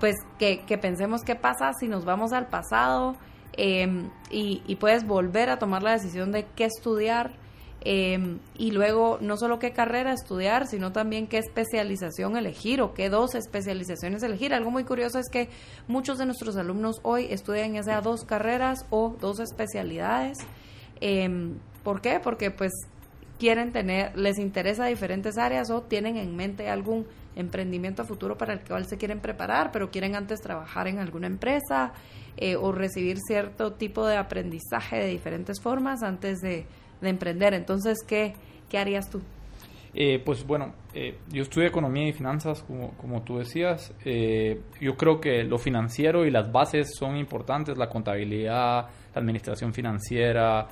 pues 0.00 0.16
que, 0.38 0.78
pensemos 0.80 1.22
qué 1.22 1.36
pasa 1.36 1.72
si 1.72 1.86
nos 1.86 2.04
vamos 2.04 2.32
al 2.32 2.48
pasado 2.48 3.16
y, 3.56 4.76
puedes 4.76 5.06
volver 5.06 5.50
a 5.50 5.58
tomar 5.58 5.82
la 5.82 5.92
decisión 5.92 6.32
de 6.32 6.46
qué 6.56 6.64
estudiar 6.64 7.32
em, 7.82 8.38
y 8.56 8.72
luego 8.72 9.18
no 9.20 9.36
solo 9.36 9.58
qué 9.58 9.72
carrera 9.72 10.12
estudiar, 10.12 10.66
sino 10.66 10.92
también 10.92 11.26
qué 11.26 11.38
especialización 11.38 12.36
elegir 12.36 12.82
o 12.82 12.94
qué 12.94 13.08
dos 13.08 13.34
especializaciones 13.34 14.22
elegir. 14.22 14.52
Algo 14.52 14.70
muy 14.70 14.84
curioso 14.84 15.18
es 15.18 15.28
que 15.30 15.48
muchos 15.88 16.18
de 16.18 16.26
nuestros 16.26 16.56
alumnos 16.56 17.00
hoy 17.02 17.26
estudian 17.30 17.72
ya 17.72 17.82
sea 17.82 18.00
dos 18.00 18.24
carreras 18.24 18.84
o 18.90 19.16
dos 19.20 19.40
especialidades. 19.40 20.38
Em, 21.00 21.58
¿Por 21.82 22.02
qué? 22.02 22.20
Porque 22.20 22.50
pues 22.50 22.72
quieren 23.38 23.72
tener, 23.72 24.16
les 24.18 24.38
interesa 24.38 24.84
diferentes 24.84 25.38
áreas 25.38 25.70
o 25.70 25.80
tienen 25.82 26.18
en 26.18 26.36
mente 26.36 26.68
algún 26.68 27.06
emprendimiento 27.36 28.02
a 28.02 28.04
futuro 28.04 28.36
para 28.36 28.52
el 28.52 28.60
cual 28.60 28.84
se 28.86 28.98
quieren 28.98 29.20
preparar, 29.20 29.70
pero 29.72 29.90
quieren 29.90 30.14
antes 30.14 30.42
trabajar 30.42 30.88
en 30.88 30.98
alguna 30.98 31.26
empresa 31.26 31.92
eh, 32.36 32.56
o 32.56 32.70
recibir 32.72 33.18
cierto 33.18 33.72
tipo 33.72 34.06
de 34.06 34.18
aprendizaje 34.18 34.96
de 34.96 35.06
diferentes 35.06 35.60
formas 35.60 36.02
antes 36.02 36.40
de, 36.40 36.66
emprender. 37.08 37.54
Entonces, 37.54 37.98
¿qué, 38.06 38.34
qué 38.68 38.78
harías 38.78 39.08
tú? 39.10 39.20
Eh, 39.92 40.20
pues 40.24 40.46
bueno, 40.46 40.72
eh, 40.94 41.16
yo 41.30 41.42
estudié 41.42 41.66
economía 41.66 42.08
y 42.08 42.12
finanzas, 42.12 42.62
como, 42.62 42.92
como 42.92 43.22
tú 43.22 43.38
decías. 43.38 43.92
yo 44.80 44.96
creo 44.96 45.20
que 45.20 45.42
lo 45.42 45.58
financiero 45.58 46.24
y 46.26 46.30
las 46.30 46.50
bases 46.52 46.94
son 46.96 47.16
importantes, 47.16 47.76
la 47.76 47.88
contabilidad, 47.88 48.86
la 49.14 49.20
administración 49.20 49.74
financiera, 49.74 50.68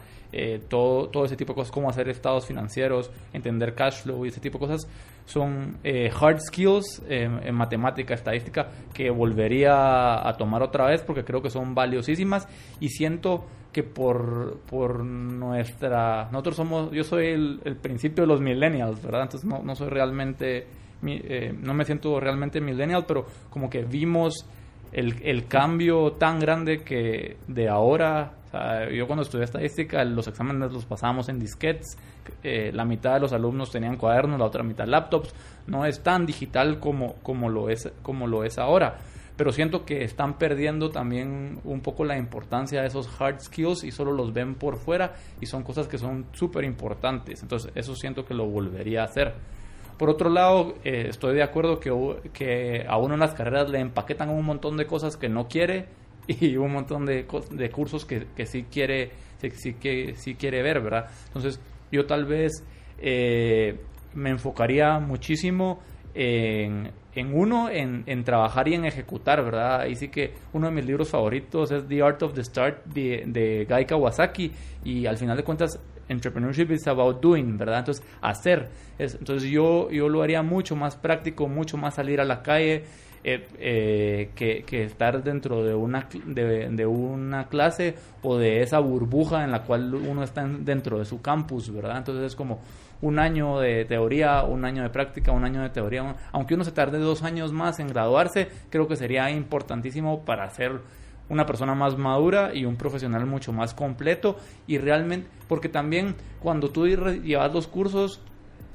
todo, 0.69 1.09
todo 1.09 1.25
ese 1.25 1.37
tipo 1.37 1.53
de 1.53 1.57
cosas, 1.57 1.73
cómo 1.73 1.89
hacer 1.89 2.09
estados 2.09 2.47
financieros, 2.47 3.11
entender 3.33 3.75
cash 3.75 4.03
flow 4.03 4.25
y 4.25 4.29
ese 4.29 4.41
tipo 4.41 4.59
de 4.59 4.67
cosas 4.67 4.89
son 5.25 5.79
eh, 5.85 6.11
hard 6.11 6.41
skills 6.41 7.03
en 7.09 7.55
matemática, 7.55 8.15
estadística, 8.15 8.69
que 8.93 9.11
volvería 9.11 10.27
a 10.27 10.37
tomar 10.37 10.63
otra 10.63 10.87
vez 10.87 11.03
porque 11.03 11.25
creo 11.25 11.43
que 11.43 11.51
son 11.51 11.75
valiosísimas 11.75 12.49
y 12.81 12.89
siento 12.89 13.45
que 13.73 13.83
por, 13.83 14.61
por 14.61 15.05
nuestra... 15.05 16.29
Nosotros 16.31 16.57
somos... 16.57 16.91
Yo 16.93 17.05
soy 17.05 17.27
el, 17.27 17.77
principio 17.81 18.23
de 18.25 18.29
los 18.29 18.41
millennials, 18.41 19.03
¿verdad? 19.03 19.23
Entonces 19.23 19.49
no, 19.49 19.63
no 19.63 19.75
soy 19.75 19.89
realmente... 19.89 20.67
Eh, 21.07 21.55
no 21.57 21.75
me 21.75 21.85
siento 21.85 22.19
realmente 22.19 22.61
millennial, 22.61 23.05
pero 23.07 23.27
como 23.51 23.71
que 23.71 23.85
vimos 23.85 24.47
el, 24.91 25.23
el 25.23 25.47
cambio 25.47 26.13
tan 26.13 26.41
grande 26.41 26.83
que 26.83 27.37
de 27.47 27.69
ahora 27.69 28.38
yo 28.93 29.07
cuando 29.07 29.23
estudié 29.23 29.45
estadística, 29.45 30.05
los 30.05 30.27
exámenes 30.29 30.73
los 30.73 30.85
pasábamos 30.85 31.29
en 31.29 31.39
disquetes, 31.39 31.97
eh, 32.43 32.71
la 32.73 32.85
mitad 32.85 33.15
de 33.15 33.21
los 33.21 33.33
alumnos 33.33 33.71
tenían 33.71 33.97
cuadernos, 33.97 34.39
la 34.39 34.47
otra 34.47 34.63
mitad 34.63 34.87
laptops. 34.87 35.35
No 35.67 35.85
es 35.85 36.03
tan 36.03 36.27
digital 36.27 36.79
como, 36.81 37.15
como, 37.23 37.49
lo, 37.49 37.69
es, 37.69 37.91
como 38.03 38.27
lo 38.27 38.45
es 38.45 38.59
ahora. 38.59 38.99
Pero 39.37 39.53
siento 39.53 39.85
que 39.85 40.03
están 40.03 40.37
perdiendo 40.37 40.91
también 40.91 41.61
un 41.63 41.81
poco 41.81 42.05
la 42.05 42.19
importancia 42.19 42.81
de 42.81 42.89
esos 42.89 43.09
hard 43.21 43.41
skills 43.41 43.85
y 43.85 43.93
solo 43.93 44.13
los 44.13 44.33
ven 44.33 44.57
por 44.57 44.79
fuera 44.79 45.15
y 45.41 45.47
son 45.47 45.63
cosas 45.63 45.87
que 45.87 45.97
son 45.97 46.27
súper 46.33 46.65
importantes. 46.65 47.43
Entonces, 47.43 47.71
eso 47.77 47.95
siento 47.95 48.25
que 48.25 48.35
lo 48.35 48.47
volvería 48.47 49.03
a 49.03 49.05
hacer. 49.05 49.35
Por 49.97 50.11
otro 50.11 50.29
lado, 50.31 50.75
eh, 50.85 51.07
estoy 51.09 51.35
de 51.35 51.43
acuerdo 51.43 51.79
que, 51.79 51.91
que 52.33 52.85
a 52.89 52.99
uno 52.99 53.15
en 53.15 53.21
las 53.21 53.35
carreras 53.35 53.69
le 53.71 53.81
empaquetan 53.81 54.29
un 54.31 54.45
montón 54.45 54.77
de 54.77 54.87
cosas 54.87 55.17
que 55.17 55.29
no 55.29 55.47
quiere 55.47 55.87
y 56.41 56.57
un 56.57 56.73
montón 56.73 57.07
de, 57.07 57.27
de 57.51 57.71
cursos 57.71 58.05
que, 58.05 58.27
que 58.37 58.47
sí 58.47 58.65
quiere 58.71 59.11
sí, 59.55 59.75
que, 59.75 60.15
sí 60.17 60.35
quiere 60.35 60.63
ver, 60.63 60.81
¿verdad? 60.81 61.07
Entonces, 61.27 61.61
yo 61.91 62.07
tal 62.07 62.27
vez 62.27 62.65
eh, 62.99 63.81
me 64.15 64.31
enfocaría 64.31 64.99
muchísimo 64.99 65.81
en, 66.15 66.91
en 67.15 67.35
uno, 67.35 67.71
en, 67.71 68.03
en, 68.07 68.25
trabajar 68.25 68.69
y 68.69 68.75
en 68.75 68.85
ejecutar, 68.85 69.43
¿verdad? 69.45 69.87
Y 69.87 69.95
sí 69.95 70.09
que 70.09 70.35
uno 70.53 70.69
de 70.69 70.75
mis 70.75 70.85
libros 70.85 71.09
favoritos 71.09 71.71
es 71.71 71.87
The 71.87 72.03
Art 72.03 72.23
of 72.23 72.35
the 72.35 72.45
Start 72.45 72.85
de, 72.87 73.25
de 73.27 73.67
Guy 73.69 73.87
Kawasaki 73.87 74.53
y 74.85 75.07
al 75.07 75.17
final 75.17 75.37
de 75.37 75.45
cuentas 75.45 75.81
entrepreneurship 76.09 76.71
is 76.73 76.87
about 76.89 77.21
doing, 77.21 77.57
¿verdad? 77.57 77.81
Entonces, 77.81 78.05
hacer. 78.21 78.71
Es, 78.99 79.15
entonces 79.15 79.49
yo, 79.49 79.91
yo 79.91 80.09
lo 80.09 80.23
haría 80.23 80.43
mucho 80.43 80.75
más 80.75 80.97
práctico, 80.97 81.49
mucho 81.49 81.77
más 81.77 81.95
salir 81.95 82.21
a 82.21 82.25
la 82.25 82.43
calle, 82.43 82.85
eh, 83.25 83.47
eh, 83.59 84.31
que, 84.35 84.85
estar 84.85 85.23
dentro 85.23 85.65
de 85.65 85.75
una, 85.75 86.09
de, 86.25 86.87
una 86.87 87.49
clase 87.49 87.95
o 88.23 88.37
de 88.37 88.63
esa 88.63 88.79
burbuja 88.79 89.45
en 89.45 89.51
la 89.51 89.63
cual 89.63 89.95
uno 89.95 90.23
está 90.23 90.47
dentro 90.47 90.99
de 90.99 91.05
su 91.05 91.21
campus, 91.21 91.73
¿verdad? 91.73 91.99
Entonces 91.99 92.25
es 92.25 92.37
como 92.37 92.61
un 93.01 93.19
año 93.19 93.59
de 93.61 93.85
teoría, 93.85 94.43
un 94.45 94.65
año 94.65 94.83
de 94.83 94.91
práctica, 94.91 95.33
un 95.33 95.45
año 95.45 95.63
de 95.63 95.71
teoría. 95.71 96.17
Aunque 96.33 96.55
uno 96.55 96.65
se 96.65 96.73
tarde 96.73 96.99
dos 96.99 97.23
años 97.23 97.53
más 97.53 97.81
en 97.81 97.89
graduarse, 97.89 98.49
creo 98.71 98.89
que 98.89 98.97
sería 98.97 99.31
importantísimo 99.31 100.25
para 100.25 100.49
ser 100.51 100.81
una 101.29 101.45
persona 101.47 101.75
más 101.75 101.97
madura 101.99 102.55
y 102.55 102.65
un 102.65 102.77
profesional 102.77 103.27
mucho 103.27 103.53
más 103.53 103.75
completo 103.75 104.37
y 104.67 104.79
realmente, 104.79 105.29
porque 105.47 105.69
también 105.69 106.15
cuando 106.41 106.71
tú 106.71 106.87
llevas 106.87 107.53
los 107.53 107.67
cursos, 107.67 108.21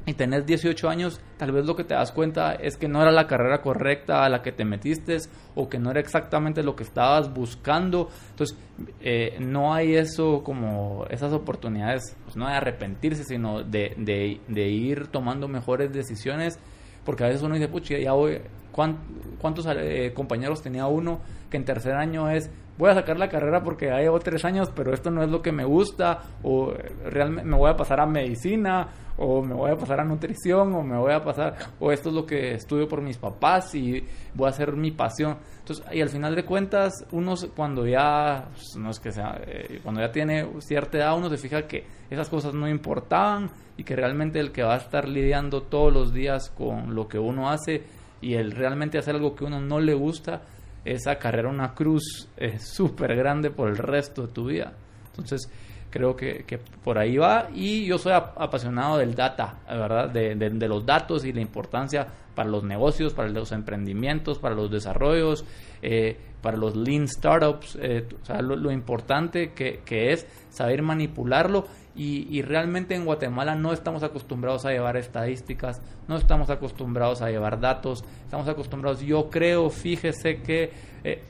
y 0.06 0.14
tenés 0.14 0.46
18 0.46 0.90
años, 0.90 1.22
tal 1.38 1.54
vez 1.54 1.66
lo 1.66 1.76
que 1.76 1.86
te 1.86 1.94
das 1.94 2.12
cuenta 2.12 2.56
es 2.56 2.76
que 2.76 2.90
no 2.90 3.02
era 3.02 3.12
la 3.12 3.26
carrera 3.26 3.62
correcta 3.62 4.26
a 4.26 4.30
la 4.30 4.42
que 4.42 4.52
te 4.52 4.66
metiste 4.66 5.18
o 5.56 5.70
que 5.70 5.80
no 5.80 5.92
era 5.92 6.02
exactamente 6.02 6.62
lo 6.62 6.76
que 6.76 6.84
estabas 6.84 7.34
buscando. 7.34 8.10
Entonces, 8.32 8.58
eh, 9.00 9.38
no 9.40 9.74
hay 9.74 9.96
eso 9.96 10.44
como 10.44 11.06
esas 11.10 11.32
oportunidades, 11.32 12.18
pues 12.26 12.36
no 12.36 12.48
de 12.48 12.54
arrepentirse, 12.54 13.24
sino 13.24 13.64
de, 13.64 13.96
de, 13.98 14.68
ir 14.68 15.08
tomando 15.08 15.48
mejores 15.48 15.94
decisiones, 15.94 16.60
porque 17.06 17.24
a 17.24 17.28
veces 17.28 17.42
uno 17.42 17.56
dice, 17.56 17.70
pucha, 17.70 17.98
ya 17.98 18.12
voy, 18.12 18.42
¿cuántos 18.74 19.66
eh, 19.70 20.12
compañeros 20.14 20.62
tenía 20.62 20.86
uno 20.88 21.22
que 21.50 21.56
en 21.56 21.64
tercer 21.64 21.94
año 21.94 22.30
es, 22.30 22.50
voy 22.78 22.90
a 22.90 22.96
sacar 22.96 23.18
la 23.18 23.30
carrera 23.30 23.64
porque 23.64 23.88
llevo 23.88 24.20
tres 24.20 24.46
años, 24.46 24.72
pero 24.76 24.94
esto 24.94 25.12
no 25.12 25.24
es 25.24 25.30
lo 25.30 25.42
que 25.42 25.52
me 25.52 25.66
gusta, 25.66 26.22
o 26.44 26.74
realmente 27.06 27.50
me 27.50 27.58
voy 27.58 27.70
a 27.70 27.76
pasar 27.76 28.00
a 28.00 28.06
medicina, 28.06 28.88
o 29.18 29.44
me 29.44 29.54
voy 29.54 29.72
a 29.72 29.76
pasar 29.76 30.00
a 30.00 30.04
nutrición, 30.04 30.74
o 30.74 30.82
me 30.82 30.98
voy 30.98 31.14
a 31.14 31.24
pasar, 31.24 31.56
o 31.80 31.92
esto 31.92 32.10
es 32.10 32.16
lo 32.16 32.26
que 32.26 32.54
estudio 32.54 32.88
por 32.88 33.02
mis 33.02 33.18
papás 33.18 33.76
y 33.76 34.04
voy 34.34 34.48
a 34.48 34.50
hacer 34.50 34.76
mi 34.76 34.92
pasión. 34.92 35.38
Entonces, 35.60 35.86
y 35.92 36.02
al 36.02 36.10
final 36.10 36.36
de 36.36 36.44
cuentas, 36.44 37.06
uno 37.12 37.36
cuando 37.56 37.86
ya, 37.86 38.48
pues, 38.52 38.76
no 38.78 38.90
es 38.90 39.00
que 39.00 39.12
sea, 39.12 39.40
eh, 39.46 39.80
cuando 39.84 40.02
ya 40.02 40.12
tiene 40.12 40.48
cierta 40.60 40.98
edad, 40.98 41.18
uno 41.18 41.30
se 41.30 41.38
fija 41.38 41.68
que 41.68 41.86
esas 42.10 42.30
cosas 42.30 42.54
no 42.54 42.68
importaban 42.68 43.52
y 43.78 43.84
que 43.84 43.96
realmente 43.96 44.40
el 44.40 44.52
que 44.52 44.64
va 44.64 44.76
a 44.76 44.78
estar 44.78 45.08
lidiando 45.08 45.64
todos 45.64 45.94
los 45.94 46.14
días 46.14 46.50
con 46.50 46.96
lo 46.96 47.08
que 47.08 47.20
uno 47.20 47.50
hace 47.50 47.84
y 48.22 48.36
el 48.36 48.52
realmente 48.52 48.98
hacer 48.98 49.16
algo 49.16 49.36
que 49.36 49.44
uno 49.44 49.60
no 49.60 49.80
le 49.80 49.94
gusta, 49.94 50.42
esa 50.86 51.16
carrera 51.16 51.50
una 51.50 51.74
cruz 51.74 52.28
es 52.38 52.64
súper 52.74 53.16
grande 53.16 53.50
por 53.52 53.70
el 53.70 53.78
resto 53.78 54.28
de 54.28 54.34
tu 54.34 54.46
vida. 54.46 54.74
Entonces, 55.08 55.50
creo 55.90 56.16
que, 56.16 56.44
que, 56.44 56.58
por 56.58 56.98
ahí 56.98 57.18
va 57.18 57.50
y 57.54 57.86
yo 57.86 58.00
soy 58.00 58.14
apasionado 58.14 58.98
del 58.98 59.14
data, 59.14 59.60
¿verdad? 59.68 60.10
De, 60.10 60.36
de, 60.36 60.68
los 60.68 60.84
datos 60.86 61.24
y 61.24 61.32
la 61.32 61.42
importancia 61.42 62.08
para 62.36 62.50
los 62.50 62.64
negocios, 62.64 63.14
para 63.14 63.30
los 63.30 63.52
emprendimientos, 63.52 64.40
para 64.40 64.56
los 64.56 64.72
desarrollos, 64.72 65.46
eh, 65.82 66.18
para 66.44 66.58
los 66.58 66.76
lean 66.76 67.08
startups, 67.08 67.78
eh, 67.82 68.06
o 68.22 68.26
sea, 68.26 68.42
lo, 68.42 68.72
importante 68.72 69.54
que, 69.54 69.82
es 70.12 70.28
saber 70.50 70.84
manipularlo. 70.84 71.66
Y, 71.96 72.42
realmente 72.42 72.96
en 72.96 73.06
Guatemala 73.06 73.56
no 73.56 73.72
estamos 73.72 74.04
acostumbrados 74.04 74.66
a 74.66 74.72
llevar 74.72 74.98
estadísticas, 74.98 75.80
no 76.08 76.18
estamos 76.18 76.50
acostumbrados 76.50 77.22
a 77.22 77.30
llevar 77.30 77.60
datos, 77.60 78.04
estamos 78.24 78.48
acostumbrados, 78.48 79.02
yo 79.02 79.30
creo, 79.30 79.70
fíjese 79.70 80.42
que... 80.42 80.72
Eh, 81.04 81.24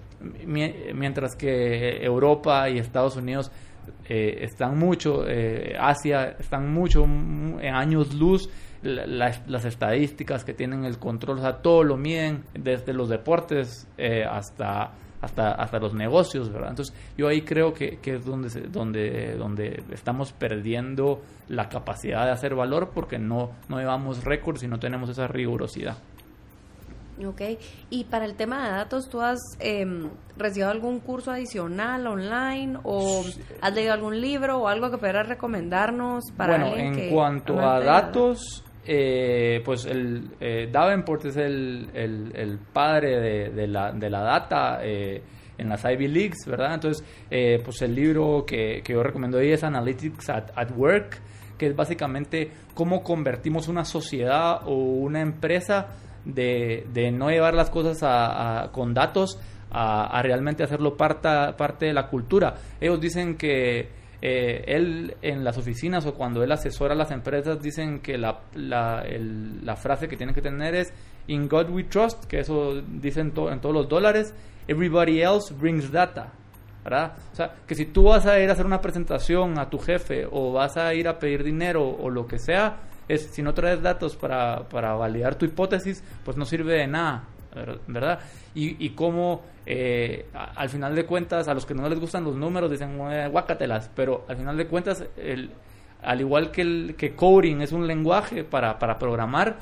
mientras 0.47 1.35
que 1.35 2.01
Europa 2.01 2.69
y 2.69 2.77
Estados 2.77 3.17
Unidos 3.17 3.51
eh, 4.07 4.37
están 4.39 4.77
mucho, 4.79 5.25
Asia 5.77 6.37
están 6.39 6.71
mucho 6.73 7.05
mm, 7.05 7.59
en 7.59 7.75
años 7.75 8.13
luz 8.13 8.49
las 8.83 9.65
estadísticas 9.65 10.43
que 10.43 10.53
tienen 10.53 10.85
el 10.85 10.99
control, 10.99 11.39
o 11.39 11.41
sea, 11.41 11.61
todo 11.61 11.83
lo 11.83 11.97
miden 11.97 12.43
desde 12.53 12.93
los 12.93 13.09
deportes 13.09 13.87
eh, 13.97 14.23
hasta 14.23 14.91
hasta, 15.23 15.53
hasta 15.53 15.79
los 15.79 15.93
negocios, 15.93 16.51
¿verdad? 16.51 16.71
Entonces 16.71 16.93
yo 17.17 17.29
ahí 17.29 17.43
creo 17.43 17.73
que, 17.73 17.97
que 17.99 18.15
es 18.15 18.25
donde, 18.25 18.49
donde, 18.67 19.35
donde 19.37 19.83
estamos 19.91 20.33
perdiendo 20.33 21.21
la 21.47 21.69
capacidad 21.69 22.25
de 22.25 22.31
hacer 22.31 22.55
valor 22.55 22.91
porque 22.93 23.17
no, 23.17 23.51
no 23.69 23.79
llevamos 23.79 24.25
récords 24.25 24.63
y 24.63 24.67
no 24.67 24.79
tenemos 24.79 25.09
esa 25.09 25.27
rigurosidad. 25.27 25.95
Ok, 27.25 27.41
y 27.89 28.05
para 28.05 28.25
el 28.25 28.35
tema 28.35 28.65
de 28.65 28.71
datos, 28.71 29.07
¿tú 29.07 29.21
has 29.21 29.39
eh, 29.59 29.85
recibido 30.35 30.71
algún 30.71 30.99
curso 30.99 31.31
adicional 31.31 32.05
online 32.07 32.79
o 32.83 33.23
has 33.61 33.73
leído 33.73 33.93
algún 33.93 34.19
libro 34.19 34.57
o 34.57 34.67
algo 34.67 34.89
que 34.89 34.97
pudieras 34.97 35.29
recomendarnos 35.29 36.23
para 36.35 36.57
Bueno, 36.57 36.75
en 36.75 37.11
cuanto 37.13 37.59
a 37.59 37.79
datos, 37.79 38.63
eh, 38.85 39.61
pues 39.63 39.85
el 39.85 40.31
eh, 40.39 40.67
Davenport 40.71 41.25
es 41.25 41.37
el, 41.37 41.89
el, 41.93 42.59
padre 42.71 43.49
de, 43.49 43.67
la, 43.67 43.91
de 43.91 44.09
la 44.09 44.21
data 44.21 44.79
eh, 44.83 45.21
en 45.57 45.69
las 45.69 45.83
Ivy 45.85 46.07
Leagues, 46.07 46.45
¿verdad? 46.47 46.73
Entonces, 46.73 47.05
eh, 47.29 47.61
pues 47.63 47.81
el 47.81 47.95
libro 47.95 48.45
que, 48.45 48.81
que 48.83 48.93
yo 48.93 49.03
recomiendo 49.03 49.37
ahí 49.37 49.51
es 49.51 49.63
Analytics 49.63 50.29
at, 50.29 50.71
Work, 50.75 51.21
que 51.57 51.67
es 51.67 51.75
básicamente 51.75 52.51
cómo 52.73 53.03
convertimos 53.03 53.67
una 53.67 53.85
sociedad 53.85 54.61
o 54.65 54.73
una 54.75 55.21
empresa 55.21 55.89
de, 56.25 56.85
de 56.91 57.11
no 57.11 57.29
llevar 57.29 57.53
las 57.53 57.69
cosas 57.69 57.99
a, 58.01 58.69
con 58.71 58.93
datos 58.93 59.39
a, 59.71 60.21
realmente 60.21 60.63
hacerlo 60.63 60.95
parte 60.95 61.85
de 61.85 61.93
la 61.93 62.07
cultura. 62.07 62.55
Ellos 62.79 62.99
dicen 62.99 63.37
que 63.37 64.02
eh, 64.25 64.63
él 64.67 65.17
en 65.21 65.43
las 65.43 65.57
oficinas 65.57 66.05
o 66.05 66.13
cuando 66.13 66.41
él 66.43 66.51
asesora 66.53 66.93
a 66.93 66.95
las 66.97 67.11
empresas 67.11 67.61
dicen 67.61 67.99
que 67.99 68.17
la, 68.17 68.39
la, 68.55 69.75
frase 69.75 70.07
que 70.07 70.15
tienen 70.15 70.33
que 70.33 70.41
tener 70.41 70.75
es 70.75 70.93
In 71.27 71.49
God 71.49 71.69
we 71.69 71.83
trust, 71.83 72.23
que 72.23 72.39
eso 72.39 72.81
dicen 72.81 73.33
en 73.35 73.59
todos 73.59 73.75
los 73.75 73.89
dólares, 73.89 74.33
everybody 74.69 75.21
else 75.21 75.53
brings 75.53 75.91
data. 75.91 76.31
¿verdad? 76.85 77.17
O 77.33 77.35
sea, 77.35 77.53
que 77.67 77.75
si 77.75 77.87
tú 77.87 78.03
vas 78.03 78.25
a 78.25 78.39
ir 78.39 78.49
a 78.49 78.53
hacer 78.53 78.65
una 78.65 78.79
presentación 78.79 79.59
a 79.59 79.69
tu 79.69 79.77
jefe 79.77 80.25
o 80.31 80.53
vas 80.53 80.77
a 80.77 80.93
ir 80.93 81.09
a 81.09 81.19
pedir 81.19 81.43
dinero 81.43 81.85
o 81.85 82.09
lo 82.09 82.25
que 82.25 82.39
sea, 82.39 82.77
es, 83.09 83.25
si 83.25 83.41
no 83.41 83.53
traes 83.53 83.81
datos 83.81 84.15
para, 84.15 84.69
para 84.69 84.93
validar 84.93 85.35
tu 85.35 85.43
hipótesis, 85.43 86.01
pues 86.23 86.37
no 86.37 86.45
sirve 86.45 86.75
de 86.75 86.87
nada, 86.87 87.25
¿verdad? 87.87 88.19
Y, 88.55 88.83
y 88.85 88.89
cómo 88.91 89.41
eh, 89.65 90.25
al 90.33 90.69
final 90.69 90.95
de 90.95 91.05
cuentas, 91.05 91.47
a 91.47 91.53
los 91.53 91.65
que 91.65 91.73
no 91.73 91.87
les 91.87 91.99
gustan 91.99 92.23
los 92.23 92.35
números 92.35 92.69
dicen 92.69 92.97
guácatelas, 93.31 93.89
pero 93.95 94.25
al 94.27 94.37
final 94.37 94.57
de 94.57 94.67
cuentas, 94.67 95.05
el, 95.17 95.51
al 96.01 96.19
igual 96.19 96.51
que, 96.51 96.61
el, 96.61 96.95
que 96.97 97.15
coding 97.15 97.61
es 97.61 97.71
un 97.71 97.87
lenguaje 97.87 98.43
para, 98.43 98.77
para 98.77 98.97
programar, 98.97 99.57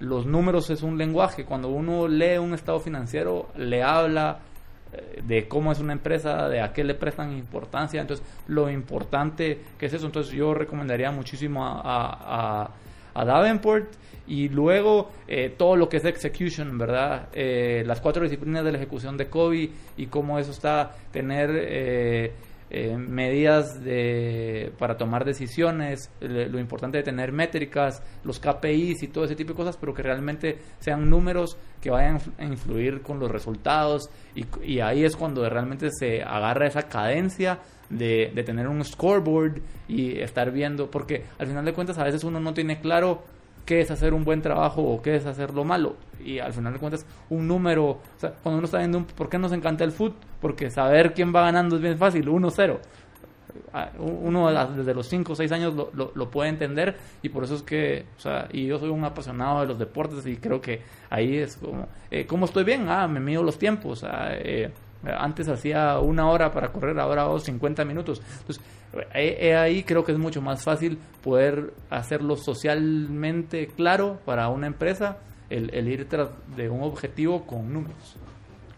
los 0.00 0.26
números 0.26 0.70
es 0.70 0.82
un 0.82 0.98
lenguaje. 0.98 1.44
Cuando 1.44 1.68
uno 1.68 2.06
lee 2.06 2.38
un 2.38 2.54
estado 2.54 2.78
financiero, 2.78 3.48
le 3.56 3.82
habla 3.82 4.38
eh, 4.92 5.22
de 5.24 5.48
cómo 5.48 5.72
es 5.72 5.80
una 5.80 5.92
empresa, 5.92 6.48
de 6.48 6.60
a 6.60 6.72
qué 6.72 6.84
le 6.84 6.94
prestan 6.94 7.32
importancia. 7.36 8.00
Entonces, 8.00 8.24
lo 8.46 8.70
importante 8.70 9.60
que 9.78 9.86
es 9.86 9.94
eso. 9.94 10.06
Entonces, 10.06 10.32
yo 10.32 10.54
recomendaría 10.54 11.10
muchísimo 11.10 11.64
a, 11.64 11.80
a, 11.84 12.70
Davenport 13.24 13.92
y 14.26 14.48
luego 14.48 15.10
eh, 15.26 15.54
todo 15.56 15.76
lo 15.76 15.88
que 15.88 15.96
es 15.96 16.04
execution, 16.04 16.76
¿verdad? 16.76 17.28
Eh, 17.32 17.82
las 17.86 18.00
cuatro 18.00 18.22
disciplinas 18.22 18.64
de 18.64 18.72
la 18.72 18.78
ejecución 18.78 19.16
de 19.16 19.28
COVID 19.28 19.70
y 19.96 20.06
cómo 20.06 20.38
eso 20.38 20.50
está, 20.50 20.96
tener 21.12 21.50
eh, 22.70 22.96
medidas 22.96 23.82
de, 23.82 24.72
para 24.78 24.96
tomar 24.96 25.24
decisiones, 25.24 26.10
lo 26.20 26.58
importante 26.58 26.98
de 26.98 27.02
tener 27.02 27.32
métricas, 27.32 28.02
los 28.24 28.38
KPIs 28.38 29.02
y 29.02 29.08
todo 29.08 29.24
ese 29.24 29.36
tipo 29.36 29.52
de 29.52 29.56
cosas, 29.56 29.76
pero 29.76 29.94
que 29.94 30.02
realmente 30.02 30.58
sean 30.78 31.08
números 31.08 31.56
que 31.80 31.90
vayan 31.90 32.18
a 32.38 32.44
influir 32.44 33.02
con 33.02 33.18
los 33.18 33.30
resultados. 33.30 34.10
Y, 34.34 34.44
y 34.62 34.80
ahí 34.80 35.04
es 35.04 35.16
cuando 35.16 35.48
realmente 35.48 35.90
se 35.90 36.22
agarra 36.22 36.66
esa 36.66 36.82
cadencia 36.82 37.60
de, 37.88 38.32
de 38.34 38.42
tener 38.42 38.68
un 38.68 38.84
scoreboard 38.84 39.62
y 39.88 40.18
estar 40.20 40.50
viendo, 40.50 40.90
porque 40.90 41.24
al 41.38 41.46
final 41.46 41.64
de 41.64 41.72
cuentas 41.72 41.98
a 41.98 42.04
veces 42.04 42.24
uno 42.24 42.38
no 42.40 42.52
tiene 42.52 42.80
claro 42.80 43.22
qué 43.68 43.80
es 43.80 43.90
hacer 43.90 44.14
un 44.14 44.24
buen 44.24 44.40
trabajo 44.40 44.82
o 44.82 45.02
qué 45.02 45.16
es 45.16 45.26
hacer 45.26 45.52
lo 45.52 45.62
malo. 45.62 45.96
Y 46.24 46.38
al 46.38 46.54
final 46.54 46.72
de 46.72 46.78
cuentas, 46.78 47.04
un 47.28 47.46
número, 47.46 47.84
o 47.84 48.00
sea, 48.16 48.30
cuando 48.42 48.56
uno 48.56 48.64
está 48.64 48.78
viendo, 48.78 48.96
un, 48.96 49.04
¿por 49.04 49.28
qué 49.28 49.36
nos 49.36 49.52
encanta 49.52 49.84
el 49.84 49.92
fútbol? 49.92 50.16
Porque 50.40 50.70
saber 50.70 51.12
quién 51.12 51.34
va 51.34 51.42
ganando 51.42 51.76
es 51.76 51.82
bien 51.82 51.98
fácil, 51.98 52.26
1-0. 52.28 52.78
Ah, 53.74 53.90
uno 53.98 54.50
desde 54.74 54.94
los 54.94 55.06
5 55.08 55.34
o 55.34 55.36
6 55.36 55.52
años 55.52 55.74
lo, 55.74 55.90
lo, 55.92 56.30
puede 56.30 56.48
entender 56.48 56.96
y 57.20 57.28
por 57.28 57.44
eso 57.44 57.56
es 57.56 57.62
que, 57.62 58.06
o 58.16 58.20
sea, 58.20 58.48
y 58.50 58.66
yo 58.66 58.78
soy 58.78 58.88
un 58.88 59.04
apasionado 59.04 59.60
de 59.60 59.66
los 59.66 59.78
deportes 59.78 60.24
y 60.26 60.36
creo 60.36 60.62
que 60.62 60.80
ahí 61.10 61.36
es 61.36 61.56
como, 61.56 61.88
eh, 62.10 62.24
¿cómo 62.24 62.46
estoy 62.46 62.64
bien? 62.64 62.88
Ah, 62.88 63.06
me 63.06 63.20
mido 63.20 63.42
los 63.42 63.58
tiempos, 63.58 64.02
ah, 64.04 64.28
eh, 64.30 64.70
antes 65.04 65.48
hacía 65.48 65.98
una 66.00 66.28
hora 66.30 66.52
para 66.52 66.72
correr, 66.72 66.98
ahora 66.98 67.22
hago 67.22 67.38
50 67.38 67.84
minutos. 67.84 68.20
Entonces, 68.40 68.62
ahí 69.12 69.82
creo 69.84 70.04
que 70.04 70.12
es 70.12 70.18
mucho 70.18 70.40
más 70.42 70.64
fácil 70.64 70.98
poder 71.22 71.74
hacerlo 71.90 72.36
socialmente 72.36 73.68
claro 73.68 74.18
para 74.24 74.48
una 74.48 74.66
empresa, 74.66 75.18
el, 75.50 75.72
el 75.74 75.88
ir 75.88 76.08
tras 76.08 76.30
de 76.56 76.68
un 76.68 76.82
objetivo 76.82 77.46
con 77.46 77.72
números. 77.72 78.18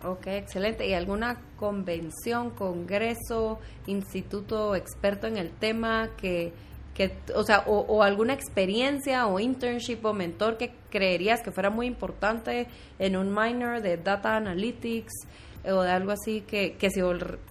Ok, 0.02 0.28
excelente. 0.28 0.88
¿Y 0.88 0.94
alguna 0.94 1.38
convención, 1.56 2.50
congreso, 2.50 3.58
instituto 3.86 4.74
experto 4.74 5.26
en 5.26 5.36
el 5.36 5.50
tema 5.50 6.10
que, 6.16 6.54
que 6.94 7.12
o 7.34 7.42
sea, 7.42 7.64
o, 7.66 8.02
alguna 8.02 8.32
experiencia 8.32 9.26
o 9.26 9.38
internship 9.38 10.02
o 10.02 10.14
mentor 10.14 10.56
que 10.56 10.72
creerías 10.88 11.42
que 11.42 11.50
fuera 11.50 11.68
muy 11.68 11.86
importante 11.86 12.66
en 12.98 13.14
un 13.14 13.34
minor 13.34 13.82
de 13.82 13.98
data 13.98 14.36
analytics? 14.36 15.12
O 15.64 15.82
de 15.82 15.90
algo 15.90 16.12
así 16.12 16.42
que, 16.42 16.76
que 16.78 16.90
si 16.90 17.00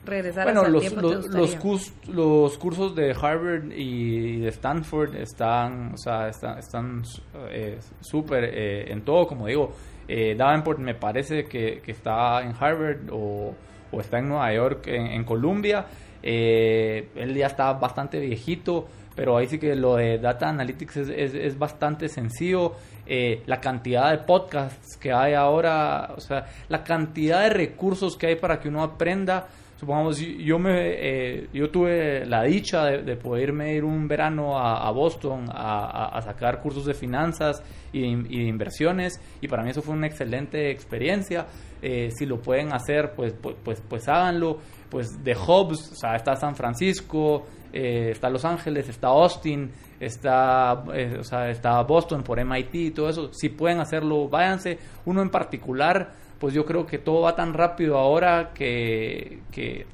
regresaras 0.05 0.53
bueno, 0.53 0.67
los, 0.67 0.91
los, 0.93 1.27
los, 1.27 1.93
los, 2.07 2.57
cursos 2.57 2.95
de 2.95 3.11
Harvard 3.11 3.71
y 3.71 4.39
de 4.39 4.49
Stanford 4.49 5.15
están, 5.15 5.93
o 5.93 5.97
sea, 5.97 6.29
están, 6.29 6.57
están 6.57 7.03
eh, 7.49 7.79
súper 8.01 8.45
eh, 8.45 8.91
en 8.91 9.01
todo, 9.03 9.27
como 9.27 9.47
digo. 9.47 9.73
Eh, 10.07 10.33
Davenport 10.35 10.79
me 10.79 10.95
parece 10.95 11.45
que, 11.45 11.81
que, 11.81 11.91
está 11.91 12.41
en 12.41 12.55
Harvard 12.59 13.11
o, 13.11 13.53
o 13.91 14.01
está 14.01 14.17
en 14.17 14.29
Nueva 14.29 14.51
York, 14.53 14.87
en, 14.87 15.05
en 15.07 15.23
Columbia. 15.23 15.85
Eh, 16.21 17.09
él 17.15 17.35
ya 17.35 17.47
está 17.47 17.73
bastante 17.73 18.19
viejito, 18.19 18.87
pero 19.19 19.35
ahí 19.35 19.47
sí 19.47 19.59
que 19.59 19.75
lo 19.75 19.97
de 19.97 20.17
Data 20.17 20.47
Analytics 20.47 20.95
es, 20.95 21.09
es, 21.09 21.33
es 21.33 21.59
bastante 21.59 22.07
sencillo. 22.07 22.75
Eh, 23.05 23.43
la 23.47 23.59
cantidad 23.59 24.11
de 24.11 24.19
podcasts 24.19 24.95
que 24.95 25.11
hay 25.11 25.33
ahora, 25.33 26.13
o 26.15 26.21
sea, 26.21 26.45
la 26.69 26.85
cantidad 26.85 27.43
de 27.43 27.49
recursos 27.49 28.15
que 28.15 28.27
hay 28.27 28.35
para 28.37 28.61
que 28.61 28.69
uno 28.69 28.81
aprenda. 28.81 29.45
Supongamos, 29.75 30.19
yo 30.19 30.57
me, 30.57 30.71
eh, 30.71 31.49
yo 31.53 31.69
tuve 31.69 32.25
la 32.27 32.43
dicha 32.43 32.85
de, 32.85 33.15
poder 33.17 33.49
irme 33.49 33.73
ir 33.73 33.83
un 33.83 34.07
verano 34.07 34.57
a, 34.57 34.89
Boston 34.91 35.47
a, 35.49 36.21
sacar 36.23 36.61
cursos 36.61 36.85
de 36.85 36.93
finanzas 36.93 37.61
y 37.91 37.99
de, 38.01 38.43
inversiones 38.47 39.19
y 39.41 39.49
para 39.49 39.63
mí 39.63 39.71
eso 39.71 39.81
fue 39.81 39.95
una 39.95 40.07
excelente 40.07 40.71
experiencia. 40.71 41.45
Eh, 41.81 42.09
si 42.11 42.25
lo 42.25 42.41
pueden 42.41 42.71
hacer, 42.71 43.11
pues, 43.17 43.33
pues, 43.33 43.57
pues, 43.65 43.81
pues 43.81 44.07
háganlo. 44.07 44.59
Pues 44.89 45.23
de 45.23 45.33
hubs, 45.33 45.91
o 45.91 45.95
sea, 45.95 46.15
está 46.15 46.35
San 46.35 46.55
Francisco, 46.55 47.45
está 47.73 48.29
Los 48.29 48.45
Ángeles, 48.45 48.89
está 48.89 49.07
Austin, 49.07 49.71
está, 49.99 50.83
eh, 50.93 51.17
o 51.19 51.23
sea, 51.23 51.49
está 51.49 51.81
Boston 51.83 52.23
por 52.23 52.43
MIT 52.43 52.75
y 52.75 52.91
todo 52.91 53.09
eso. 53.09 53.33
Si 53.33 53.49
pueden 53.49 53.79
hacerlo, 53.79 54.27
váyanse. 54.27 54.77
Uno 55.05 55.21
en 55.21 55.29
particular, 55.29 56.11
pues 56.39 56.53
yo 56.53 56.65
creo 56.65 56.85
que 56.85 56.97
todo 56.97 57.21
va 57.21 57.35
tan 57.35 57.53
rápido 57.53 57.97
ahora 57.97 58.51
que, 58.53 59.39
que, 59.51 59.85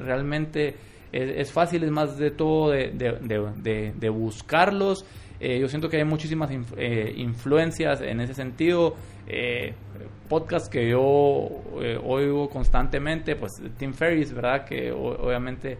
realmente 0.00 0.76
es, 1.12 1.52
fácil, 1.52 1.84
es 1.84 1.90
más 1.90 2.16
de 2.18 2.30
todo 2.30 2.70
de, 2.70 2.90
de, 2.92 3.92
de, 3.94 4.08
buscarlos. 4.08 5.04
Eh, 5.40 5.58
yo 5.58 5.68
siento 5.68 5.88
que 5.88 5.98
hay 5.98 6.04
muchísimas 6.04 6.50
eh, 6.76 7.12
influencias 7.16 8.00
en 8.00 8.20
ese 8.20 8.34
sentido. 8.34 8.94
Eh, 9.26 9.74
podcast 10.28 10.72
que 10.72 10.88
yo 10.88 11.00
oigo 11.00 12.48
constantemente, 12.48 13.36
pues 13.36 13.52
Tim 13.78 13.92
Ferriss, 13.92 14.32
¿verdad? 14.32 14.64
Que 14.64 14.90
obviamente 14.90 15.78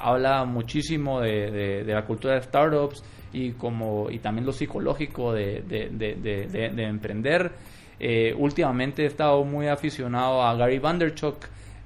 habla 0.00 0.44
muchísimo 0.44 1.20
de, 1.20 1.84
la 1.86 2.04
cultura 2.04 2.34
de 2.34 2.42
startups 2.42 3.04
y 3.32 3.52
como 3.52 4.10
y 4.10 4.18
también 4.18 4.44
lo 4.44 4.52
psicológico 4.52 5.32
de, 5.32 5.62
de 5.62 6.82
emprender. 6.82 7.52
Eh, 8.00 8.32
últimamente 8.36 9.02
he 9.02 9.06
estado 9.06 9.44
muy 9.44 9.66
aficionado 9.66 10.42
a 10.42 10.54
Gary 10.54 10.78
Vanderchuk, 10.78 11.36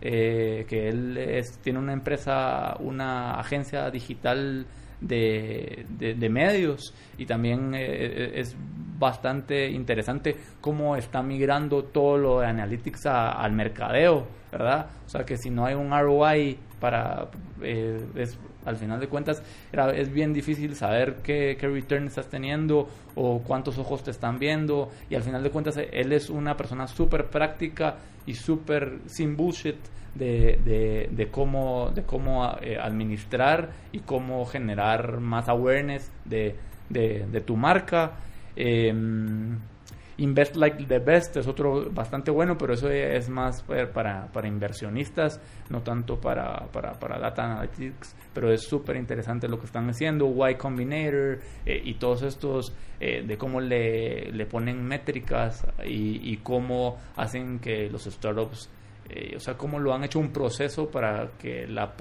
eh, 0.00 0.66
que 0.68 0.88
él 0.88 1.42
tiene 1.62 1.78
una 1.78 1.92
empresa, 1.92 2.76
una 2.80 3.38
agencia 3.40 3.90
digital 3.90 4.66
de, 5.02 5.84
de, 5.98 6.28
medios 6.28 6.94
y 7.18 7.26
también 7.26 7.74
eh, 7.74 8.32
es 8.34 8.56
bastante 8.98 9.68
interesante 9.68 10.36
cómo 10.60 10.96
está 10.96 11.22
migrando 11.22 11.84
todo 11.84 12.16
lo 12.16 12.40
de 12.40 12.46
analytics 12.46 13.06
al 13.06 13.52
mercadeo, 13.52 14.26
¿verdad? 14.50 14.86
O 15.04 15.08
sea 15.08 15.24
que 15.24 15.36
si 15.36 15.50
no 15.50 15.66
hay 15.66 15.74
un 15.74 15.90
ROI 15.90 16.56
para 16.80 17.28
eh, 17.62 18.04
es, 18.14 18.38
al 18.64 18.76
final 18.76 19.00
de 19.00 19.08
cuentas 19.08 19.42
era, 19.72 19.90
es 19.90 20.12
bien 20.12 20.32
difícil 20.32 20.76
saber 20.76 21.16
qué, 21.22 21.56
qué 21.58 21.68
return 21.68 22.06
estás 22.06 22.28
teniendo 22.28 22.88
o 23.16 23.40
cuántos 23.40 23.76
ojos 23.78 24.04
te 24.04 24.12
están 24.12 24.38
viendo 24.38 24.90
y 25.10 25.16
al 25.16 25.22
final 25.22 25.42
de 25.42 25.50
cuentas 25.50 25.76
él 25.76 26.12
es 26.12 26.30
una 26.30 26.56
persona 26.56 26.86
súper 26.86 27.26
práctica 27.26 27.96
y 28.24 28.34
súper 28.34 29.00
sin 29.06 29.36
bullshit 29.36 29.78
de, 30.14 31.08
de, 31.10 31.30
cómo, 31.30 31.90
de 31.94 32.02
cómo 32.02 32.56
eh, 32.60 32.78
administrar 32.78 33.70
y 33.92 34.00
cómo 34.00 34.44
generar 34.46 35.20
más 35.20 35.48
awareness 35.48 36.10
de, 36.24 36.56
de, 36.88 37.40
tu 37.40 37.56
marca. 37.56 38.12
Eh, 38.56 38.92
Invest 40.18 40.56
Like 40.56 40.84
the 40.84 40.98
Best 40.98 41.36
es 41.36 41.46
otro 41.46 41.90
bastante 41.90 42.30
bueno, 42.30 42.56
pero 42.58 42.74
eso 42.74 42.88
es 42.90 43.28
más 43.28 43.62
para, 43.62 44.26
para 44.30 44.46
inversionistas, 44.46 45.40
no 45.70 45.82
tanto 45.82 46.20
para, 46.20 46.66
para, 46.70 46.92
para 46.92 47.18
Data 47.18 47.44
Analytics, 47.44 48.14
pero 48.32 48.52
es 48.52 48.62
súper 48.62 48.96
interesante 48.96 49.48
lo 49.48 49.58
que 49.58 49.66
están 49.66 49.88
haciendo, 49.88 50.26
Y 50.48 50.54
Combinator 50.56 51.40
eh, 51.64 51.80
y 51.82 51.94
todos 51.94 52.22
estos 52.22 52.74
eh, 53.00 53.24
de 53.26 53.38
cómo 53.38 53.60
le, 53.60 54.30
le 54.32 54.46
ponen 54.46 54.84
métricas 54.84 55.66
y, 55.84 56.32
y, 56.32 56.36
cómo 56.38 56.98
hacen 57.16 57.58
que 57.58 57.88
los 57.88 58.04
startups, 58.04 58.70
eh, 59.12 59.36
o 59.36 59.40
sea, 59.40 59.56
cómo 59.56 59.78
lo 59.78 59.94
han 59.94 60.04
hecho 60.04 60.18
un 60.18 60.32
proceso 60.32 60.88
para 60.90 61.30
que 61.38 61.66
la, 61.66 61.92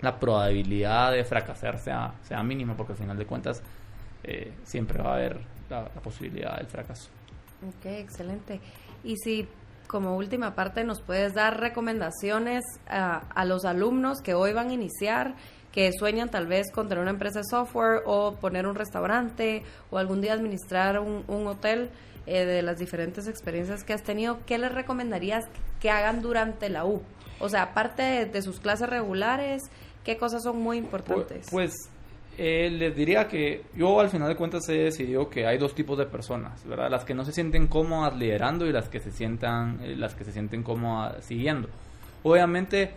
la 0.00 0.18
probabilidad 0.18 1.12
de 1.12 1.24
fracasar 1.24 1.78
sea, 1.78 2.14
sea 2.22 2.42
mínima, 2.42 2.76
porque 2.76 2.92
al 2.92 2.98
final 2.98 3.18
de 3.18 3.26
cuentas 3.26 3.62
siempre 4.64 5.02
va 5.02 5.12
a 5.12 5.14
haber 5.14 5.40
la, 5.70 5.84
posibilidad 6.02 6.56
del 6.58 6.66
fracaso. 6.66 7.08
Ok, 7.66 7.86
excelente. 7.86 8.60
Y 9.02 9.16
si 9.16 9.48
como 9.86 10.16
última 10.16 10.54
parte 10.54 10.84
nos 10.84 11.00
puedes 11.02 11.34
dar 11.34 11.58
recomendaciones 11.58 12.62
a, 12.86 13.18
a, 13.34 13.44
los 13.44 13.64
alumnos 13.64 14.20
que 14.22 14.34
hoy 14.34 14.52
van 14.52 14.70
a 14.70 14.72
iniciar, 14.72 15.34
que 15.72 15.90
sueñan 15.92 16.30
tal 16.30 16.46
vez 16.46 16.70
con 16.72 16.88
tener 16.88 17.02
una 17.02 17.10
empresa 17.10 17.40
de 17.40 17.44
software 17.44 18.02
o 18.06 18.36
poner 18.36 18.66
un 18.66 18.74
restaurante 18.74 19.62
o 19.90 19.98
algún 19.98 20.20
día 20.20 20.32
administrar 20.32 20.98
un, 20.98 21.24
un 21.28 21.46
hotel, 21.46 21.90
eh, 22.26 22.44
de 22.44 22.62
las 22.62 22.78
diferentes 22.78 23.26
experiencias 23.28 23.84
que 23.84 23.92
has 23.92 24.02
tenido, 24.02 24.38
¿qué 24.46 24.58
les 24.58 24.72
recomendarías 24.72 25.44
que 25.80 25.90
hagan 25.90 26.22
durante 26.22 26.68
la 26.68 26.84
U? 26.84 27.02
O 27.40 27.48
sea, 27.48 27.62
aparte 27.62 28.26
de, 28.26 28.42
sus 28.42 28.60
clases 28.60 28.88
regulares, 28.88 29.62
¿qué 30.04 30.16
cosas 30.16 30.42
son 30.42 30.60
muy 30.60 30.76
importantes? 30.76 31.48
Pues, 31.50 31.72
pues 31.72 31.90
eh, 32.42 32.70
les 32.70 32.94
diría 32.94 33.28
que 33.28 33.64
yo 33.74 34.00
al 34.00 34.08
final 34.08 34.28
de 34.28 34.36
cuentas 34.36 34.66
he 34.68 34.84
decidido 34.84 35.28
que 35.28 35.46
hay 35.46 35.58
dos 35.58 35.74
tipos 35.74 35.98
de 35.98 36.06
personas, 36.06 36.66
¿verdad? 36.66 36.90
Las 36.90 37.04
que 37.04 37.14
no 37.14 37.24
se 37.24 37.32
sienten 37.32 37.66
cómodas 37.66 38.16
liderando 38.16 38.66
y 38.66 38.72
las 38.72 38.88
que 38.88 39.00
se 39.00 39.10
sientan, 39.10 39.80
eh, 39.82 39.96
las 39.96 40.14
que 40.14 40.24
se 40.24 40.32
sienten 40.32 40.62
cómodas 40.62 41.24
siguiendo. 41.24 41.68
Obviamente 42.22 42.94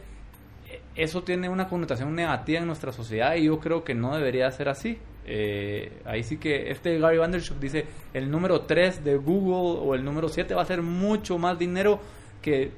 eh, 0.69 0.81
eso 0.95 1.23
tiene 1.23 1.49
una 1.49 1.67
connotación 1.67 2.15
negativa 2.15 2.59
en 2.59 2.67
nuestra 2.67 2.91
sociedad 2.91 3.35
y 3.35 3.45
yo 3.45 3.59
creo 3.59 3.83
que 3.83 3.95
no 3.95 4.15
debería 4.15 4.49
ser 4.51 4.69
así. 4.69 4.97
Eh, 5.25 6.01
ahí 6.05 6.23
sí 6.23 6.37
que 6.37 6.69
este 6.69 6.99
Gary 6.99 7.17
Vanderchuk 7.17 7.57
dice 7.57 7.85
el 8.13 8.29
número 8.29 8.61
3 8.61 9.03
de 9.03 9.15
Google 9.15 9.79
o 9.81 9.95
el 9.95 10.03
número 10.03 10.27
7 10.27 10.53
va 10.53 10.63
a 10.63 10.65
ser 10.65 10.81
mucho 10.81 11.37
más 11.37 11.57
dinero 11.57 11.99
que 12.41 12.71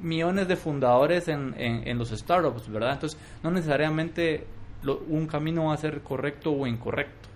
millones 0.00 0.48
de 0.48 0.56
fundadores 0.56 1.28
en, 1.28 1.98
los 1.98 2.10
startups, 2.10 2.68
¿verdad? 2.70 2.94
Entonces 2.94 3.18
no 3.42 3.50
necesariamente 3.50 4.46
un 5.08 5.26
camino 5.26 5.66
va 5.66 5.74
a 5.74 5.78
ser 5.78 6.00
correcto 6.00 6.52
o 6.52 6.66
incorrecto. 6.66 7.28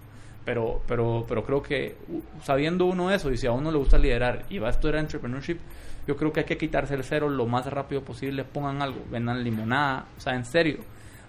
Pero, 0.45 0.81
pero, 0.87 1.27
pero 1.29 1.45
creo 1.45 1.63
que 1.63 1.97
sabiendo 2.43 2.87
uno 2.87 3.11
eso 3.11 3.31
y 3.31 3.37
si 3.37 3.47
a 3.47 3.53
uno 3.53 3.71
le 3.71 3.77
gusta 3.77 3.99
liderar 3.99 4.47
y 4.49 4.59
va 4.59 4.69
a 4.69 4.71
estudiar 4.71 4.97
entrepreneurship, 4.97 5.59
yo 6.07 6.17
creo 6.17 6.33
que 6.33 6.41
hay 6.41 6.47
que 6.47 6.57
quitarse 6.57 6.95
el 6.95 7.05
cero 7.05 7.29
lo 7.29 7.47
más 7.47 7.67
rápido 7.67 8.03
posible, 8.03 8.45
pongan 8.45 8.81
algo, 8.81 9.05
vendan 9.11 9.45
limonada, 9.45 10.07
o 10.17 10.21
sea, 10.21 10.35
en 10.35 10.47
serio. 10.47 10.79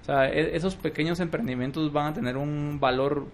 O 0.01 0.05
sea, 0.05 0.29
e, 0.29 0.55
esos 0.55 0.75
pequeños 0.75 1.19
emprendimientos 1.19 1.91
van 1.91 2.07
a 2.07 2.13
tener 2.13 2.37
un 2.37 2.79
valor 2.79 3.27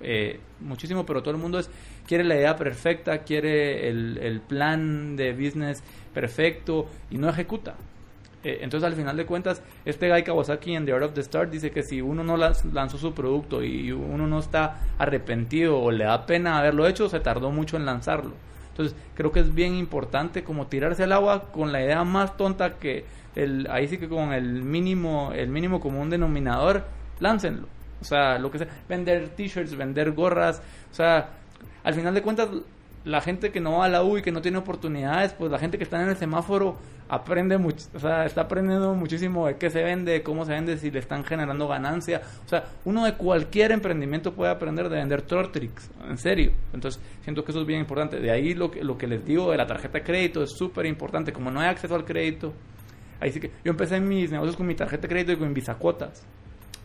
eh, 0.00 0.38
muchísimo, 0.60 1.06
pero 1.06 1.22
todo 1.22 1.34
el 1.34 1.40
mundo 1.40 1.58
es 1.58 1.70
quiere 2.06 2.24
la 2.24 2.36
idea 2.36 2.56
perfecta, 2.56 3.18
quiere 3.18 3.88
el, 3.88 4.40
plan 4.46 5.16
de 5.16 5.32
business 5.32 5.82
perfecto 6.12 6.86
y 7.10 7.18
no 7.18 7.28
ejecuta. 7.28 7.74
Eh, 8.42 8.58
entonces, 8.60 8.86
al 8.86 8.94
final 8.94 9.16
de 9.16 9.24
cuentas, 9.24 9.62
este 9.86 10.10
Guy 10.10 10.22
Kawasaki 10.22 10.74
en 10.74 10.84
The 10.84 10.92
Art 10.92 11.04
of 11.04 11.14
the 11.14 11.22
Start 11.22 11.50
dice 11.50 11.70
que 11.70 11.82
si 11.82 12.02
uno 12.02 12.22
no 12.22 12.36
lanzó 12.36 12.98
su 12.98 13.14
producto 13.14 13.64
y 13.64 13.90
uno 13.92 14.26
no 14.26 14.38
está 14.38 14.82
arrepentido 14.98 15.78
o 15.78 15.90
le 15.90 16.04
da 16.04 16.26
pena 16.26 16.58
haberlo 16.58 16.86
hecho, 16.86 17.08
se 17.08 17.20
tardó 17.20 17.50
mucho 17.50 17.78
en 17.78 17.86
lanzarlo. 17.86 18.32
Entonces, 18.68 18.96
creo 19.14 19.32
que 19.32 19.40
es 19.40 19.54
bien 19.54 19.74
importante 19.76 20.44
como 20.44 20.66
tirarse 20.66 21.04
al 21.04 21.12
agua 21.12 21.52
con 21.52 21.72
la 21.72 21.80
idea 21.80 22.04
más 22.04 22.36
tonta 22.36 22.74
que 22.74 23.04
el, 23.34 23.66
ahí 23.70 23.88
sí 23.88 23.98
que 23.98 24.08
con 24.08 24.32
el 24.32 24.62
mínimo, 24.62 25.32
el 25.32 25.48
mínimo 25.48 25.80
común 25.80 26.10
denominador, 26.10 26.84
láncenlo. 27.20 27.68
O 28.00 28.04
sea, 28.04 28.38
lo 28.38 28.50
que 28.50 28.58
sea, 28.58 28.68
vender 28.88 29.30
t-shirts, 29.30 29.76
vender 29.76 30.12
gorras, 30.12 30.62
o 30.90 30.94
sea, 30.94 31.30
al 31.82 31.94
final 31.94 32.14
de 32.14 32.22
cuentas, 32.22 32.48
la 33.04 33.20
gente 33.20 33.50
que 33.50 33.60
no 33.60 33.78
va 33.78 33.86
a 33.86 33.88
la 33.88 34.02
U 34.02 34.18
y 34.18 34.22
que 34.22 34.32
no 34.32 34.40
tiene 34.40 34.58
oportunidades, 34.58 35.32
pues 35.34 35.50
la 35.50 35.58
gente 35.58 35.78
que 35.78 35.84
está 35.84 36.02
en 36.02 36.08
el 36.08 36.16
semáforo 36.16 36.76
aprende 37.08 37.58
mucho, 37.58 37.86
o 37.94 37.98
sea, 37.98 38.24
está 38.24 38.42
aprendiendo 38.42 38.94
muchísimo 38.94 39.46
de 39.46 39.56
qué 39.56 39.68
se 39.68 39.82
vende, 39.82 40.22
cómo 40.22 40.44
se 40.46 40.52
vende, 40.52 40.78
si 40.78 40.90
le 40.90 41.00
están 41.00 41.24
generando 41.24 41.68
ganancia. 41.68 42.22
O 42.44 42.48
sea, 42.48 42.64
uno 42.84 43.04
de 43.04 43.14
cualquier 43.14 43.72
emprendimiento 43.72 44.32
puede 44.32 44.50
aprender 44.50 44.88
de 44.88 44.96
vender 44.96 45.22
Tortrix, 45.22 45.90
en 46.08 46.16
serio. 46.16 46.52
Entonces, 46.72 47.00
siento 47.22 47.44
que 47.44 47.52
eso 47.52 47.60
es 47.60 47.66
bien 47.66 47.80
importante. 47.80 48.18
De 48.20 48.30
ahí 48.30 48.54
lo 48.54 48.70
que, 48.70 48.82
lo 48.82 48.96
que 48.96 49.06
les 49.06 49.24
digo 49.24 49.50
de 49.50 49.58
la 49.58 49.66
tarjeta 49.66 49.98
de 49.98 50.04
crédito 50.04 50.42
es 50.42 50.50
súper 50.56 50.86
importante. 50.86 51.32
Como 51.32 51.50
no 51.50 51.60
hay 51.60 51.68
acceso 51.68 51.94
al 51.94 52.04
crédito, 52.04 52.54
ahí 53.20 53.32
sí 53.32 53.40
que 53.40 53.50
yo 53.64 53.70
empecé 53.70 54.00
mis 54.00 54.30
negocios 54.30 54.56
con 54.56 54.66
mi 54.66 54.74
tarjeta 54.74 55.02
de 55.02 55.08
crédito 55.08 55.32
y 55.32 55.36
con 55.36 55.52
bisacuotas. 55.54 56.26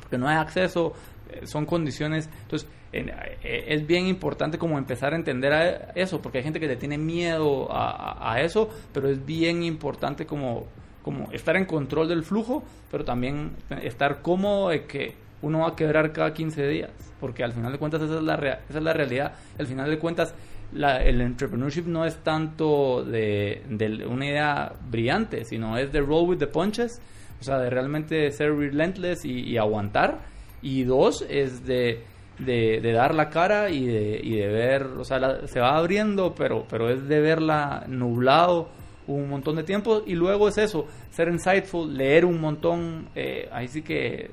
Porque 0.01 0.17
no 0.17 0.27
hay 0.27 0.37
acceso, 0.37 0.93
eh, 1.29 1.45
son 1.45 1.65
condiciones. 1.65 2.29
Entonces, 2.43 2.67
eh, 2.91 3.65
es 3.67 3.85
bien 3.85 4.07
importante 4.07 4.57
como 4.57 4.77
empezar 4.77 5.13
a 5.13 5.15
entender 5.15 5.91
eso, 5.95 6.21
porque 6.21 6.39
hay 6.39 6.43
gente 6.43 6.59
que 6.59 6.67
le 6.67 6.75
tiene 6.75 6.97
miedo 6.97 7.71
a, 7.71 8.33
a, 8.33 8.41
eso, 8.41 8.69
pero 8.93 9.09
es 9.09 9.23
bien 9.23 9.61
importante 9.63 10.25
como, 10.25 10.65
como 11.03 11.31
estar 11.31 11.55
en 11.55 11.65
control 11.65 12.07
del 12.07 12.23
flujo, 12.23 12.63
pero 12.89 13.05
también 13.05 13.51
estar 13.83 14.21
cómodo 14.21 14.69
de 14.69 14.85
que 14.85 15.15
uno 15.41 15.59
va 15.59 15.69
a 15.69 15.75
quebrar 15.75 16.11
cada 16.11 16.33
15 16.33 16.67
días, 16.67 16.91
porque 17.19 17.43
al 17.43 17.53
final 17.53 17.71
de 17.71 17.77
cuentas 17.77 18.01
esa 18.01 18.17
es 18.17 18.23
la, 18.23 18.35
esa 18.35 18.77
es 18.79 18.83
la 18.83 18.93
realidad, 18.93 19.33
al 19.57 19.67
final 19.67 19.89
de 19.89 19.99
cuentas 19.99 20.33
la, 20.73 21.03
el 21.03 21.21
entrepreneurship 21.21 21.85
no 21.85 22.05
es 22.05 22.17
tanto 22.17 23.03
de, 23.03 23.63
una 24.07 24.25
idea 24.25 24.73
brillante, 24.89 25.45
sino 25.45 25.77
es 25.77 25.91
de 25.91 26.01
roll 26.01 26.29
with 26.29 26.37
the 26.37 26.47
punches, 26.47 27.01
o 27.39 27.43
sea, 27.43 27.57
de 27.59 27.69
realmente 27.69 28.31
ser 28.31 28.55
relentless 28.55 29.25
y, 29.25 29.57
aguantar, 29.57 30.19
y 30.61 30.83
dos, 30.83 31.25
es 31.29 31.65
de 31.65 32.03
de, 32.39 32.93
dar 32.93 33.13
la 33.13 33.29
cara 33.29 33.69
y 33.69 33.85
de, 33.85 34.19
y 34.23 34.37
de 34.37 34.47
ver, 34.47 34.83
o 34.83 35.03
sea, 35.03 35.45
se 35.47 35.59
va 35.59 35.77
abriendo, 35.77 36.33
pero, 36.35 36.65
pero 36.69 36.89
es 36.89 37.07
de 37.07 37.19
verla 37.19 37.83
nublado 37.87 38.69
un 39.07 39.29
montón 39.29 39.55
de 39.55 39.63
tiempo. 39.63 40.03
Y 40.05 40.15
luego 40.15 40.47
es 40.47 40.57
eso, 40.57 40.85
ser 41.11 41.27
insightful, 41.29 41.95
leer 41.95 42.25
un 42.25 42.39
montón, 42.39 43.09
eh, 43.15 43.49
ahí 43.51 43.67
sí 43.67 43.81
que 43.81 44.31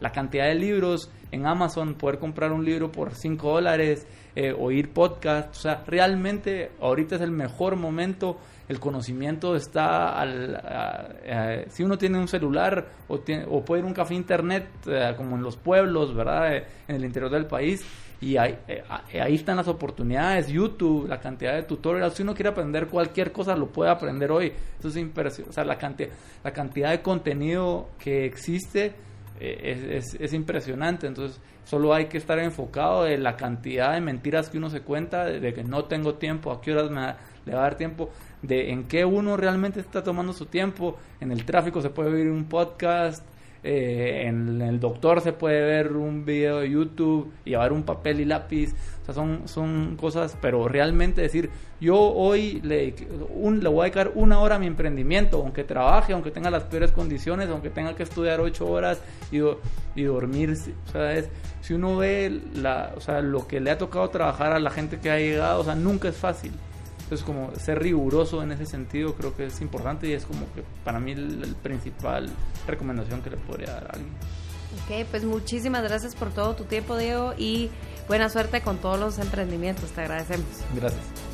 la 0.00 0.12
cantidad 0.12 0.46
de 0.46 0.54
libros 0.54 1.10
en 1.30 1.46
Amazon, 1.46 1.94
poder 1.94 2.18
comprar 2.18 2.52
un 2.52 2.64
libro 2.64 2.90
por 2.90 3.14
5 3.14 3.52
dólares, 3.52 4.06
eh, 4.34 4.52
oír 4.52 4.92
podcast, 4.92 5.50
o 5.50 5.58
sea, 5.58 5.84
realmente 5.86 6.70
ahorita 6.80 7.16
es 7.16 7.22
el 7.22 7.30
mejor 7.30 7.76
momento 7.76 8.38
el 8.68 8.80
conocimiento 8.80 9.56
está 9.56 10.20
al, 10.20 11.66
si 11.70 11.82
uno 11.82 11.96
tiene 11.96 12.18
un 12.18 12.28
celular 12.28 12.86
o, 13.08 13.18
tiene, 13.18 13.46
o 13.48 13.64
puede 13.64 13.80
ir 13.80 13.84
a 13.84 13.88
un 13.88 13.94
café 13.94 14.14
internet 14.14 14.68
eh, 14.86 15.14
como 15.16 15.36
en 15.36 15.42
los 15.42 15.56
pueblos, 15.56 16.14
¿verdad? 16.14 16.54
Eh, 16.54 16.64
en 16.86 16.96
el 16.96 17.04
interior 17.04 17.30
del 17.30 17.46
país 17.46 17.82
y 18.20 18.36
ahí, 18.36 18.58
eh, 18.68 18.82
ahí 19.20 19.36
están 19.36 19.56
las 19.56 19.68
oportunidades, 19.68 20.48
YouTube, 20.48 21.08
la 21.08 21.18
cantidad 21.18 21.54
de 21.54 21.62
tutorials, 21.62 22.14
si 22.14 22.22
uno 22.22 22.34
quiere 22.34 22.50
aprender 22.50 22.88
cualquier 22.88 23.32
cosa 23.32 23.56
lo 23.56 23.68
puede 23.68 23.90
aprender 23.90 24.30
hoy, 24.30 24.52
eso 24.78 24.88
es 24.88 24.96
impresionante, 24.96 25.50
o 25.50 25.52
sea, 25.52 25.64
la 25.64 25.78
cantidad, 25.78 26.10
la 26.42 26.52
cantidad 26.52 26.90
de 26.90 27.00
contenido 27.00 27.88
que 27.98 28.26
existe 28.26 28.92
es, 29.40 30.14
es, 30.14 30.32
impresionante, 30.32 31.06
entonces 31.06 31.40
solo 31.64 31.94
hay 31.94 32.06
que 32.06 32.18
estar 32.18 32.38
enfocado 32.38 33.04
de 33.04 33.18
la 33.18 33.36
cantidad 33.36 33.92
de 33.92 34.00
mentiras 34.00 34.48
que 34.48 34.58
uno 34.58 34.70
se 34.70 34.80
cuenta, 34.80 35.24
de, 35.24 35.54
que 35.54 35.64
no 35.64 35.84
tengo 35.84 36.14
tiempo, 36.14 36.50
a 36.50 36.60
qué 36.60 36.72
horas 36.72 36.90
me 36.90 37.14
le 37.44 37.54
va 37.54 37.60
a 37.60 37.62
dar 37.62 37.76
tiempo, 37.76 38.10
de 38.42 38.70
en 38.70 38.84
qué 38.84 39.04
uno 39.04 39.36
realmente 39.36 39.80
está 39.80 40.02
tomando 40.02 40.32
su 40.32 40.46
tiempo. 40.46 40.96
En 41.20 41.32
el 41.32 41.44
tráfico 41.44 41.80
se 41.80 41.90
puede 41.90 42.10
oír 42.10 42.30
un 42.30 42.44
podcast, 42.44 43.24
eh, 43.70 44.26
en 44.26 44.62
el 44.62 44.80
doctor 44.80 45.20
se 45.20 45.34
puede 45.34 45.60
ver 45.60 45.92
un 45.92 46.24
video 46.24 46.60
de 46.60 46.70
YouTube, 46.70 47.30
llevar 47.44 47.70
un 47.70 47.82
papel 47.82 48.18
y 48.20 48.24
lápiz. 48.24 48.72
O 49.02 49.04
sea, 49.04 49.14
son, 49.14 49.42
son 49.46 49.98
cosas, 50.00 50.38
pero 50.40 50.68
realmente 50.68 51.20
decir, 51.20 51.50
yo 51.78 51.98
hoy 51.98 52.62
le, 52.62 52.94
le 52.94 53.68
voy 53.68 53.80
a 53.80 53.82
dedicar 53.82 54.12
una 54.14 54.40
hora 54.40 54.54
a 54.54 54.58
mi 54.58 54.66
emprendimiento, 54.66 55.42
aunque 55.42 55.64
trabaje, 55.64 56.14
aunque 56.14 56.30
tenga 56.30 56.50
las 56.50 56.62
peores 56.62 56.92
condiciones, 56.92 57.50
aunque 57.50 57.68
tenga 57.68 57.94
que 57.94 58.04
estudiar 58.04 58.40
ocho 58.40 58.66
horas 58.66 59.02
y, 59.30 59.40
y 59.94 60.04
dormir. 60.04 60.56
O 60.86 60.90
sea, 60.90 61.12
es, 61.12 61.28
si 61.60 61.74
uno 61.74 61.98
ve 61.98 62.40
la, 62.54 62.94
o 62.96 63.02
sea, 63.02 63.20
lo 63.20 63.46
que 63.46 63.60
le 63.60 63.70
ha 63.70 63.76
tocado 63.76 64.08
trabajar 64.08 64.52
a 64.52 64.60
la 64.60 64.70
gente 64.70 64.98
que 64.98 65.10
ha 65.10 65.18
llegado, 65.18 65.60
o 65.60 65.64
sea, 65.64 65.74
nunca 65.74 66.08
es 66.08 66.16
fácil 66.16 66.52
Entonces, 67.08 67.24
como 67.24 67.54
ser 67.54 67.82
riguroso 67.82 68.42
en 68.42 68.52
ese 68.52 68.66
sentido 68.66 69.14
creo 69.14 69.34
que 69.34 69.46
es 69.46 69.62
importante 69.62 70.06
y 70.08 70.12
es 70.12 70.26
como 70.26 70.40
que 70.52 70.62
para 70.84 71.00
mí 71.00 71.14
la 71.14 71.46
principal 71.62 72.28
recomendación 72.66 73.22
que 73.22 73.30
le 73.30 73.38
podría 73.38 73.72
dar 73.72 73.86
a 73.86 73.90
alguien. 73.94 74.12
Ok, 74.84 75.06
pues 75.10 75.24
muchísimas 75.24 75.82
gracias 75.82 76.14
por 76.14 76.28
todo 76.28 76.54
tu 76.54 76.64
tiempo, 76.64 76.98
Diego, 76.98 77.32
y 77.38 77.70
buena 78.08 78.28
suerte 78.28 78.60
con 78.60 78.76
todos 78.76 79.00
los 79.00 79.18
emprendimientos. 79.18 79.88
Te 79.92 80.02
agradecemos. 80.02 80.46
Gracias. 80.74 81.27